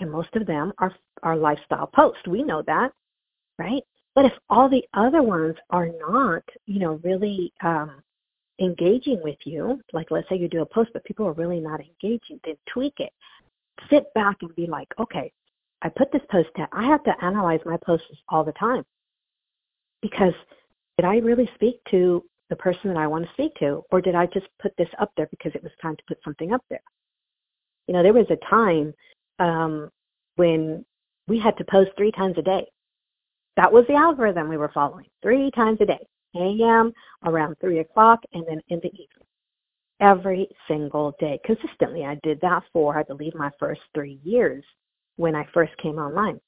And 0.00 0.10
most 0.10 0.34
of 0.34 0.46
them 0.46 0.72
are 0.78 0.94
are 1.22 1.36
lifestyle 1.36 1.88
posts. 1.88 2.26
We 2.26 2.42
know 2.42 2.62
that, 2.66 2.90
right? 3.58 3.82
But 4.14 4.24
if 4.24 4.32
all 4.48 4.70
the 4.70 4.84
other 4.94 5.22
ones 5.22 5.56
are 5.68 5.90
not, 6.00 6.42
you 6.64 6.80
know, 6.80 6.98
really 7.04 7.52
um, 7.62 8.02
engaging 8.60 9.20
with 9.22 9.38
you, 9.44 9.78
like 9.92 10.10
let's 10.10 10.26
say 10.30 10.36
you 10.36 10.48
do 10.48 10.62
a 10.62 10.66
post, 10.66 10.88
but 10.94 11.04
people 11.04 11.26
are 11.26 11.34
really 11.34 11.60
not 11.60 11.80
engaging, 11.80 12.40
then 12.44 12.56
tweak 12.72 12.94
it. 12.98 13.12
Sit 13.90 14.06
back 14.14 14.38
and 14.40 14.56
be 14.56 14.66
like, 14.66 14.88
okay, 14.98 15.30
I 15.84 15.90
put 15.90 16.10
this 16.10 16.22
post 16.30 16.48
out. 16.58 16.68
I 16.72 16.84
have 16.84 17.04
to 17.04 17.24
analyze 17.24 17.60
my 17.64 17.76
posts 17.84 18.06
all 18.28 18.42
the 18.42 18.52
time 18.52 18.84
because 20.02 20.34
did 20.98 21.06
I 21.06 21.18
really 21.18 21.48
speak 21.54 21.76
to 21.90 22.24
the 22.50 22.56
person 22.56 22.88
that 22.88 22.98
I 22.98 23.06
want 23.06 23.24
to 23.24 23.32
speak 23.32 23.54
to, 23.56 23.82
or 23.90 24.00
did 24.00 24.14
I 24.14 24.26
just 24.26 24.46
put 24.60 24.76
this 24.76 24.88
up 24.98 25.12
there 25.16 25.28
because 25.30 25.52
it 25.54 25.62
was 25.62 25.72
time 25.80 25.96
to 25.96 26.02
put 26.08 26.18
something 26.24 26.52
up 26.52 26.62
there? 26.70 26.82
You 27.86 27.94
know, 27.94 28.02
there 28.02 28.12
was 28.12 28.26
a 28.30 28.48
time 28.48 28.92
um, 29.38 29.90
when 30.36 30.84
we 31.28 31.38
had 31.38 31.56
to 31.58 31.64
post 31.64 31.90
three 31.96 32.12
times 32.12 32.36
a 32.38 32.42
day 32.42 32.66
that 33.56 33.72
was 33.72 33.84
the 33.86 33.94
algorithm 33.94 34.48
we 34.48 34.56
were 34.56 34.70
following 34.74 35.06
three 35.22 35.50
times 35.52 35.78
a 35.80 35.86
day, 35.86 36.06
a.m., 36.36 36.92
around 37.24 37.56
3 37.60 37.78
o'clock, 37.80 38.20
and 38.32 38.44
then 38.46 38.60
in 38.68 38.80
the 38.80 38.88
evening. 38.88 39.08
Every 40.00 40.48
single 40.66 41.14
day. 41.20 41.38
Consistently, 41.44 42.04
I 42.04 42.18
did 42.24 42.40
that 42.40 42.64
for, 42.72 42.98
I 42.98 43.04
believe, 43.04 43.34
my 43.34 43.50
first 43.60 43.80
three 43.94 44.18
years 44.24 44.64
when 45.16 45.34
I 45.34 45.46
first 45.52 45.76
came 45.78 45.98
online. 45.98 46.40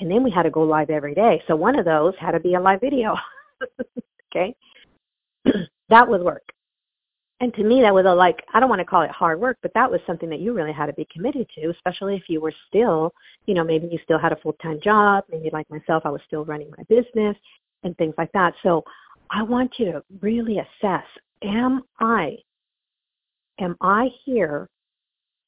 And 0.00 0.10
then 0.10 0.22
we 0.22 0.30
had 0.30 0.42
to 0.42 0.50
go 0.50 0.62
live 0.62 0.90
every 0.90 1.14
day. 1.14 1.42
So 1.46 1.54
one 1.54 1.78
of 1.78 1.84
those 1.84 2.14
had 2.18 2.32
to 2.32 2.40
be 2.40 2.54
a 2.54 2.60
live 2.60 2.80
video. 2.80 3.16
okay? 4.34 4.54
that 5.88 6.08
was 6.08 6.20
work. 6.22 6.42
And 7.40 7.52
to 7.54 7.64
me, 7.64 7.82
that 7.82 7.92
was 7.92 8.06
a 8.06 8.14
like, 8.14 8.42
I 8.54 8.60
don't 8.60 8.68
want 8.68 8.80
to 8.80 8.86
call 8.86 9.02
it 9.02 9.10
hard 9.10 9.40
work, 9.40 9.58
but 9.60 9.72
that 9.74 9.90
was 9.90 10.00
something 10.06 10.30
that 10.30 10.40
you 10.40 10.52
really 10.52 10.72
had 10.72 10.86
to 10.86 10.92
be 10.92 11.06
committed 11.12 11.48
to, 11.56 11.70
especially 11.70 12.16
if 12.16 12.22
you 12.28 12.40
were 12.40 12.54
still, 12.68 13.12
you 13.46 13.54
know, 13.54 13.64
maybe 13.64 13.88
you 13.90 13.98
still 14.02 14.18
had 14.18 14.32
a 14.32 14.36
full-time 14.36 14.80
job. 14.82 15.24
Maybe 15.30 15.50
like 15.52 15.68
myself, 15.68 16.04
I 16.06 16.10
was 16.10 16.22
still 16.26 16.44
running 16.44 16.70
my 16.76 16.84
business 16.88 17.36
and 17.82 17.96
things 17.98 18.14
like 18.16 18.32
that. 18.32 18.54
So 18.62 18.84
I 19.30 19.42
want 19.42 19.74
you 19.78 19.86
to 19.86 20.02
really 20.20 20.58
assess, 20.58 21.04
am 21.42 21.82
I, 22.00 22.36
am 23.58 23.76
I 23.80 24.08
here 24.24 24.68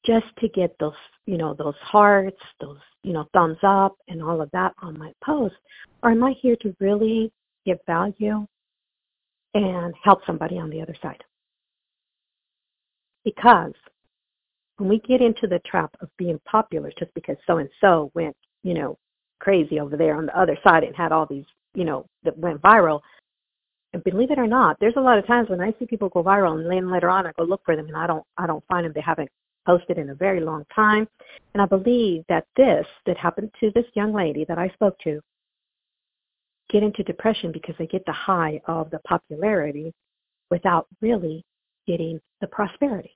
just 0.07 0.25
to 0.39 0.47
get 0.49 0.75
those, 0.79 0.93
you 1.25 1.37
know, 1.37 1.53
those 1.53 1.75
hearts, 1.81 2.39
those, 2.61 2.79
you 3.03 3.13
know, 3.13 3.27
thumbs 3.33 3.57
up 3.61 3.95
and 4.07 4.23
all 4.23 4.41
of 4.41 4.49
that 4.51 4.73
on 4.81 4.97
my 4.97 5.11
post? 5.23 5.55
Or 6.01 6.11
am 6.11 6.23
I 6.23 6.33
here 6.41 6.55
to 6.61 6.75
really 6.79 7.31
give 7.65 7.77
value 7.85 8.47
and 9.53 9.93
help 10.03 10.19
somebody 10.25 10.57
on 10.57 10.69
the 10.69 10.81
other 10.81 10.95
side? 11.01 11.21
Because 13.25 13.73
when 14.77 14.89
we 14.89 14.99
get 14.99 15.21
into 15.21 15.47
the 15.47 15.59
trap 15.65 15.91
of 16.01 16.09
being 16.17 16.39
popular 16.49 16.91
just 16.97 17.13
because 17.13 17.35
so 17.45 17.57
and 17.57 17.69
so 17.81 18.11
went, 18.13 18.35
you 18.63 18.73
know, 18.73 18.97
crazy 19.39 19.79
over 19.79 19.97
there 19.97 20.15
on 20.15 20.27
the 20.27 20.39
other 20.39 20.57
side 20.63 20.83
and 20.83 20.95
had 20.95 21.11
all 21.11 21.25
these, 21.25 21.45
you 21.73 21.83
know, 21.83 22.05
that 22.23 22.37
went 22.37 22.61
viral. 22.61 23.01
And 23.93 24.03
believe 24.03 24.31
it 24.31 24.39
or 24.39 24.47
not, 24.47 24.77
there's 24.79 24.95
a 24.97 25.01
lot 25.01 25.17
of 25.17 25.27
times 25.27 25.49
when 25.49 25.61
I 25.61 25.73
see 25.77 25.85
people 25.85 26.09
go 26.09 26.23
viral 26.23 26.59
and 26.59 26.69
then 26.69 26.91
later 26.91 27.09
on 27.09 27.25
I 27.25 27.31
go 27.37 27.43
look 27.43 27.61
for 27.65 27.75
them 27.75 27.87
and 27.87 27.97
I 27.97 28.07
don't 28.07 28.23
I 28.37 28.47
don't 28.47 28.63
find 28.67 28.85
them. 28.85 28.91
They 28.93 29.01
haven't 29.01 29.29
posted 29.67 29.97
in 29.97 30.09
a 30.09 30.15
very 30.15 30.39
long 30.39 30.65
time. 30.73 31.07
And 31.53 31.61
I 31.61 31.65
believe 31.65 32.23
that 32.29 32.45
this 32.55 32.87
that 33.05 33.17
happened 33.17 33.51
to 33.59 33.71
this 33.75 33.85
young 33.93 34.13
lady 34.13 34.45
that 34.45 34.57
I 34.57 34.69
spoke 34.69 34.97
to 35.03 35.19
get 36.69 36.83
into 36.83 37.03
depression 37.03 37.51
because 37.51 37.75
they 37.77 37.87
get 37.87 38.05
the 38.05 38.13
high 38.13 38.61
of 38.67 38.89
the 38.89 38.99
popularity 38.99 39.93
without 40.49 40.87
really 41.01 41.43
getting 41.85 42.19
the 42.41 42.47
prosperity. 42.47 43.13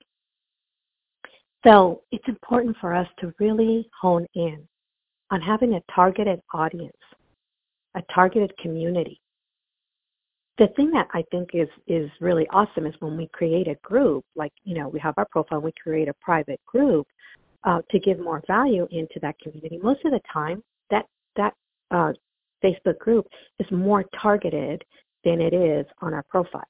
So 1.64 2.02
it's 2.10 2.28
important 2.28 2.76
for 2.80 2.94
us 2.94 3.08
to 3.20 3.32
really 3.38 3.88
hone 3.98 4.26
in 4.34 4.66
on 5.30 5.40
having 5.40 5.74
a 5.74 5.82
targeted 5.94 6.40
audience, 6.52 6.92
a 7.94 8.02
targeted 8.14 8.52
community. 8.58 9.21
The 10.62 10.68
thing 10.76 10.92
that 10.92 11.08
I 11.12 11.24
think 11.32 11.50
is 11.54 11.68
is 11.88 12.08
really 12.20 12.46
awesome 12.50 12.86
is 12.86 12.94
when 13.00 13.16
we 13.16 13.26
create 13.32 13.66
a 13.66 13.74
group, 13.82 14.24
like 14.36 14.52
you 14.62 14.76
know 14.78 14.88
we 14.88 15.00
have 15.00 15.14
our 15.16 15.26
profile, 15.28 15.60
we 15.60 15.72
create 15.72 16.06
a 16.06 16.14
private 16.20 16.60
group 16.66 17.04
uh, 17.64 17.82
to 17.90 17.98
give 17.98 18.20
more 18.20 18.40
value 18.46 18.86
into 18.92 19.18
that 19.22 19.36
community. 19.40 19.80
Most 19.82 20.04
of 20.04 20.12
the 20.12 20.20
time, 20.32 20.62
that 20.90 21.06
that 21.34 21.54
uh, 21.90 22.12
Facebook 22.62 22.96
group 23.00 23.26
is 23.58 23.66
more 23.72 24.04
targeted 24.22 24.84
than 25.24 25.40
it 25.40 25.52
is 25.52 25.84
on 26.00 26.14
our 26.14 26.22
profile. 26.28 26.62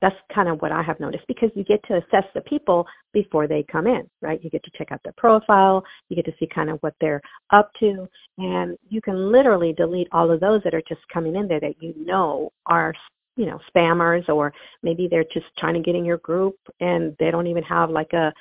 That's 0.00 0.16
kind 0.34 0.48
of 0.48 0.62
what 0.62 0.72
I 0.72 0.82
have 0.82 0.98
noticed 0.98 1.26
because 1.28 1.50
you 1.54 1.62
get 1.62 1.82
to 1.88 1.96
assess 1.96 2.24
the 2.34 2.40
people 2.40 2.86
before 3.12 3.46
they 3.46 3.66
come 3.70 3.86
in, 3.86 4.08
right? 4.22 4.42
You 4.42 4.48
get 4.48 4.64
to 4.64 4.70
check 4.78 4.92
out 4.92 5.00
their 5.04 5.14
profile, 5.18 5.84
you 6.08 6.16
get 6.16 6.24
to 6.24 6.34
see 6.38 6.46
kind 6.46 6.70
of 6.70 6.78
what 6.80 6.94
they're 7.02 7.20
up 7.50 7.70
to, 7.80 8.08
and 8.38 8.78
you 8.88 9.02
can 9.02 9.30
literally 9.30 9.74
delete 9.74 10.08
all 10.12 10.30
of 10.30 10.40
those 10.40 10.62
that 10.64 10.74
are 10.74 10.82
just 10.88 11.02
coming 11.12 11.36
in 11.36 11.48
there 11.48 11.60
that 11.60 11.82
you 11.82 11.92
know 11.98 12.50
are 12.64 12.94
you 13.36 13.46
know 13.46 13.60
spammers 13.74 14.28
or 14.28 14.52
maybe 14.82 15.08
they're 15.08 15.24
just 15.24 15.46
trying 15.58 15.74
to 15.74 15.80
get 15.80 15.94
in 15.94 16.04
your 16.04 16.18
group 16.18 16.56
and 16.80 17.14
they 17.18 17.30
don't 17.30 17.46
even 17.46 17.62
have 17.62 17.90
like 17.90 18.12
a 18.12 18.32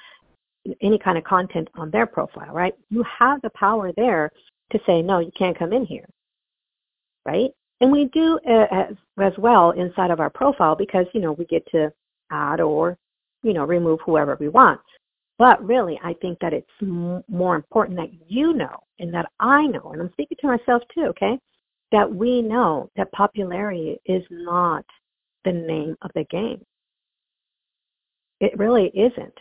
any 0.81 0.97
kind 0.97 1.17
of 1.17 1.23
content 1.23 1.67
on 1.75 1.91
their 1.91 2.05
profile, 2.05 2.53
right? 2.53 2.73
You 2.89 3.03
have 3.19 3.41
the 3.41 3.51
power 3.51 3.91
there 3.95 4.31
to 4.71 4.79
say, 4.86 5.01
no, 5.01 5.19
you 5.19 5.31
can't 5.38 5.58
come 5.58 5.73
in 5.73 5.86
here, 5.86 6.08
right? 7.25 7.51
And 7.81 7.91
we 7.91 8.05
do 8.05 8.39
uh, 8.47 8.65
as, 8.71 8.95
as 9.19 9.34
well 9.38 9.71
inside 9.71 10.12
of 10.12 10.19
our 10.19 10.29
profile 10.29 10.75
because, 10.75 11.05
you 11.13 11.21
know, 11.21 11.34
we 11.34 11.45
get 11.45 11.65
to 11.71 11.91
add 12.31 12.62
or, 12.62 12.97
you 13.43 13.53
know, 13.53 13.65
remove 13.65 13.99
whoever 14.05 14.38
we 14.39 14.47
want. 14.47 14.81
But 15.38 15.63
really, 15.65 15.99
I 16.03 16.13
think 16.13 16.39
that 16.39 16.53
it's 16.53 16.67
more 16.81 17.55
important 17.55 17.97
that 17.97 18.10
you 18.27 18.53
know 18.53 18.79
and 18.99 19.13
that 19.13 19.29
I 19.39 19.67
know, 19.67 19.91
and 19.91 20.01
I'm 20.01 20.12
speaking 20.13 20.38
to 20.39 20.47
myself 20.47 20.81
too, 20.93 21.08
okay, 21.08 21.38
that 21.91 22.13
we 22.13 22.41
know 22.41 22.89
that 22.95 23.11
popularity 23.11 23.97
is 24.05 24.23
not 24.29 24.85
the 25.43 25.51
name 25.51 25.95
of 26.01 26.11
the 26.15 26.25
game. 26.25 26.63
It 28.39 28.57
really 28.57 28.87
isn't. 28.87 29.33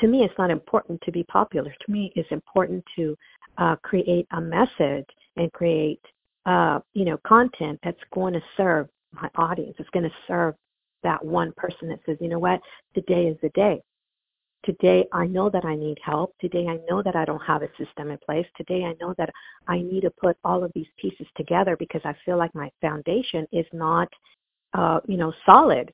To 0.00 0.08
me, 0.08 0.24
it's 0.24 0.34
not 0.38 0.50
important 0.50 1.00
to 1.02 1.12
be 1.12 1.22
popular. 1.24 1.74
To 1.86 1.92
me, 1.92 2.12
it's 2.16 2.30
important 2.30 2.84
to 2.96 3.16
uh, 3.58 3.76
create 3.82 4.26
a 4.32 4.40
message 4.40 5.06
and 5.36 5.52
create 5.52 6.00
uh, 6.46 6.80
you 6.94 7.04
know, 7.04 7.18
content 7.26 7.78
that's 7.84 8.00
going 8.12 8.34
to 8.34 8.42
serve 8.56 8.88
my 9.12 9.28
audience. 9.36 9.74
It's 9.78 9.90
going 9.90 10.04
to 10.04 10.14
serve 10.26 10.54
that 11.02 11.24
one 11.24 11.52
person 11.56 11.88
that 11.88 12.00
says, 12.06 12.16
you 12.20 12.28
know 12.28 12.38
what, 12.38 12.60
today 12.94 13.26
is 13.26 13.36
the 13.42 13.50
day. 13.50 13.80
Today 14.64 15.06
I 15.12 15.26
know 15.26 15.50
that 15.50 15.64
I 15.64 15.74
need 15.74 15.98
help. 16.04 16.34
Today 16.40 16.68
I 16.68 16.78
know 16.88 17.02
that 17.02 17.16
I 17.16 17.24
don't 17.24 17.42
have 17.42 17.62
a 17.62 17.68
system 17.78 18.10
in 18.10 18.18
place. 18.18 18.46
Today 18.56 18.84
I 18.84 18.94
know 19.00 19.14
that 19.18 19.30
I 19.66 19.78
need 19.78 20.02
to 20.02 20.10
put 20.10 20.36
all 20.44 20.62
of 20.62 20.72
these 20.74 20.86
pieces 20.98 21.26
together 21.36 21.76
because 21.76 22.02
I 22.04 22.14
feel 22.24 22.38
like 22.38 22.54
my 22.54 22.70
foundation 22.80 23.46
is 23.52 23.66
not, 23.72 24.08
uh, 24.74 25.00
you 25.06 25.16
know, 25.16 25.32
solid. 25.44 25.92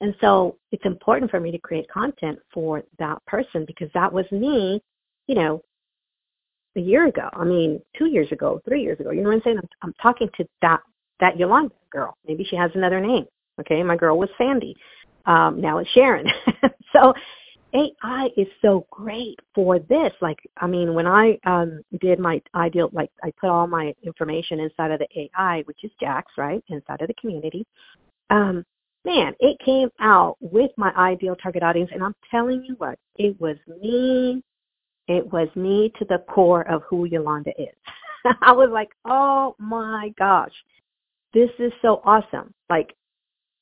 And 0.00 0.14
so 0.20 0.56
it's 0.72 0.84
important 0.84 1.30
for 1.30 1.40
me 1.40 1.50
to 1.50 1.58
create 1.58 1.88
content 1.90 2.38
for 2.52 2.84
that 2.98 3.24
person 3.26 3.64
because 3.66 3.88
that 3.94 4.12
was 4.12 4.30
me, 4.30 4.80
you 5.26 5.34
know, 5.34 5.62
a 6.76 6.80
year 6.80 7.06
ago. 7.06 7.28
I 7.32 7.44
mean, 7.44 7.80
two 7.96 8.06
years 8.06 8.30
ago, 8.30 8.60
three 8.66 8.82
years 8.82 9.00
ago. 9.00 9.10
You 9.10 9.22
know 9.22 9.30
what 9.30 9.36
I'm 9.36 9.42
saying? 9.42 9.58
I'm, 9.58 9.68
I'm 9.82 9.94
talking 10.00 10.28
to 10.36 10.46
that 10.62 10.80
that 11.20 11.36
Yolanda 11.36 11.74
girl. 11.90 12.16
Maybe 12.26 12.44
she 12.44 12.54
has 12.56 12.70
another 12.74 13.00
name. 13.00 13.26
Okay, 13.60 13.82
my 13.82 13.96
girl 13.96 14.16
was 14.16 14.28
Sandy. 14.38 14.76
Um, 15.28 15.60
now 15.60 15.78
it's 15.78 15.90
Sharon. 15.90 16.26
so 16.92 17.12
AI 17.74 18.30
is 18.36 18.48
so 18.62 18.86
great 18.90 19.38
for 19.54 19.78
this. 19.78 20.12
Like, 20.22 20.38
I 20.56 20.66
mean, 20.66 20.94
when 20.94 21.06
I 21.06 21.38
um, 21.44 21.82
did 22.00 22.18
my 22.18 22.40
ideal, 22.54 22.88
like 22.92 23.10
I 23.22 23.30
put 23.38 23.50
all 23.50 23.66
my 23.66 23.94
information 24.02 24.58
inside 24.58 24.90
of 24.90 25.00
the 25.00 25.28
AI, 25.38 25.62
which 25.66 25.84
is 25.84 25.90
Jax, 26.00 26.32
right, 26.38 26.64
inside 26.68 27.02
of 27.02 27.08
the 27.08 27.14
community. 27.20 27.66
Um, 28.30 28.64
man, 29.04 29.34
it 29.38 29.58
came 29.64 29.90
out 30.00 30.38
with 30.40 30.70
my 30.78 30.92
ideal 30.96 31.36
target 31.36 31.62
audience, 31.62 31.90
and 31.92 32.02
I'm 32.02 32.14
telling 32.30 32.64
you 32.64 32.74
what, 32.78 32.98
it 33.16 33.38
was 33.38 33.56
me. 33.82 34.42
It 35.08 35.30
was 35.30 35.48
me 35.54 35.92
to 35.98 36.06
the 36.06 36.24
core 36.30 36.66
of 36.68 36.82
who 36.88 37.04
Yolanda 37.04 37.52
is. 37.58 37.74
I 38.42 38.52
was 38.52 38.70
like, 38.72 38.90
oh 39.04 39.54
my 39.58 40.10
gosh, 40.18 40.52
this 41.34 41.50
is 41.58 41.72
so 41.82 42.00
awesome. 42.04 42.54
Like 42.70 42.94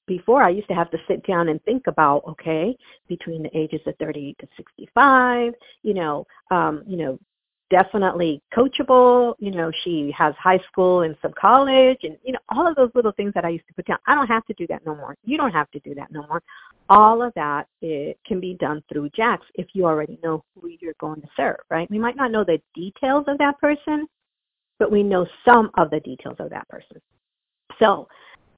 before 0.06 0.42
I 0.42 0.50
used 0.50 0.68
to 0.68 0.74
have 0.74 0.90
to 0.90 0.98
sit 1.08 1.26
down 1.26 1.48
and 1.48 1.62
think 1.64 1.86
about, 1.86 2.22
okay, 2.26 2.76
between 3.08 3.42
the 3.42 3.56
ages 3.56 3.80
of 3.86 3.96
38 3.98 4.38
to 4.38 4.48
65, 4.56 5.52
you 5.82 5.94
know, 5.94 6.26
um, 6.50 6.82
you 6.86 6.96
know, 6.96 7.18
definitely 7.70 8.40
coachable, 8.56 9.34
you 9.38 9.50
know, 9.50 9.70
she 9.82 10.12
has 10.16 10.34
high 10.38 10.60
school 10.70 11.02
and 11.02 11.16
some 11.20 11.32
college 11.38 11.98
and, 12.04 12.16
you 12.22 12.32
know, 12.32 12.38
all 12.50 12.66
of 12.66 12.76
those 12.76 12.90
little 12.94 13.12
things 13.12 13.32
that 13.34 13.44
I 13.44 13.48
used 13.48 13.66
to 13.66 13.74
put 13.74 13.86
down. 13.86 13.98
I 14.06 14.14
don't 14.14 14.28
have 14.28 14.46
to 14.46 14.54
do 14.54 14.66
that 14.68 14.86
no 14.86 14.94
more. 14.94 15.16
You 15.24 15.36
don't 15.36 15.52
have 15.52 15.70
to 15.72 15.80
do 15.80 15.94
that 15.96 16.12
no 16.12 16.24
more. 16.28 16.42
All 16.88 17.22
of 17.22 17.32
that 17.34 17.66
it 17.82 18.18
can 18.24 18.38
be 18.38 18.54
done 18.54 18.82
through 18.88 19.10
Jax 19.10 19.44
if 19.54 19.66
you 19.72 19.84
already 19.84 20.20
know 20.22 20.44
who 20.54 20.68
you're 20.80 20.94
going 21.00 21.20
to 21.20 21.28
serve, 21.36 21.56
right? 21.68 21.90
We 21.90 21.98
might 21.98 22.16
not 22.16 22.30
know 22.30 22.44
the 22.44 22.60
details 22.74 23.24
of 23.26 23.38
that 23.38 23.58
person, 23.58 24.06
but 24.78 24.92
we 24.92 25.02
know 25.02 25.26
some 25.44 25.70
of 25.76 25.90
the 25.90 26.00
details 26.00 26.36
of 26.38 26.50
that 26.50 26.68
person. 26.68 27.00
So 27.80 28.06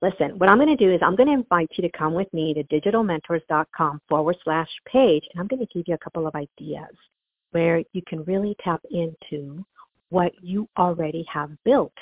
listen, 0.02 0.38
what 0.38 0.48
I'm 0.48 0.58
going 0.58 0.76
to 0.76 0.76
do 0.76 0.92
is 0.92 1.00
I'm 1.02 1.16
going 1.16 1.28
to 1.28 1.34
invite 1.34 1.70
you 1.74 1.82
to 1.82 1.98
come 1.98 2.14
with 2.14 2.32
me 2.32 2.54
to 2.54 2.62
digitalmentors.com 2.64 4.00
forward 4.08 4.36
slash 4.44 4.68
page, 4.86 5.24
and 5.32 5.40
I'm 5.40 5.46
going 5.46 5.64
to 5.64 5.72
give 5.72 5.84
you 5.86 5.94
a 5.94 5.98
couple 5.98 6.26
of 6.26 6.34
ideas 6.34 6.94
where 7.52 7.82
you 7.92 8.02
can 8.06 8.24
really 8.24 8.56
tap 8.62 8.80
into 8.90 9.64
what 10.10 10.32
you 10.42 10.68
already 10.78 11.24
have 11.32 11.50
built. 11.64 11.92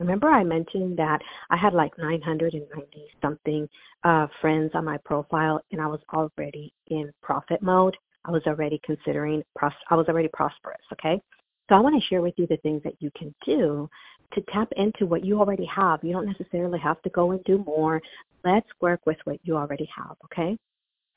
Remember 0.00 0.28
I 0.28 0.42
mentioned 0.42 0.98
that 0.98 1.20
I 1.50 1.56
had 1.56 1.72
like 1.72 1.96
990 1.98 3.06
something 3.22 3.68
uh, 4.02 4.26
friends 4.40 4.72
on 4.74 4.84
my 4.84 4.98
profile 5.04 5.60
and 5.70 5.80
I 5.80 5.86
was 5.86 6.00
already 6.12 6.72
in 6.88 7.12
profit 7.22 7.62
mode. 7.62 7.96
I 8.24 8.30
was 8.30 8.42
already 8.46 8.80
considering, 8.84 9.42
pros- 9.56 9.72
I 9.90 9.94
was 9.94 10.06
already 10.08 10.28
prosperous, 10.32 10.80
okay? 10.92 11.20
So 11.68 11.76
I 11.76 11.80
want 11.80 12.00
to 12.00 12.08
share 12.08 12.22
with 12.22 12.34
you 12.36 12.46
the 12.46 12.56
things 12.58 12.82
that 12.82 12.94
you 13.00 13.10
can 13.16 13.34
do 13.46 13.88
to 14.34 14.42
tap 14.52 14.68
into 14.76 15.06
what 15.06 15.24
you 15.24 15.38
already 15.38 15.66
have. 15.66 16.02
You 16.02 16.12
don't 16.12 16.26
necessarily 16.26 16.78
have 16.78 17.00
to 17.02 17.10
go 17.10 17.32
and 17.32 17.42
do 17.44 17.58
more. 17.58 18.00
Let's 18.44 18.68
work 18.80 19.00
with 19.06 19.18
what 19.24 19.38
you 19.42 19.56
already 19.56 19.88
have, 19.96 20.16
okay? 20.24 20.58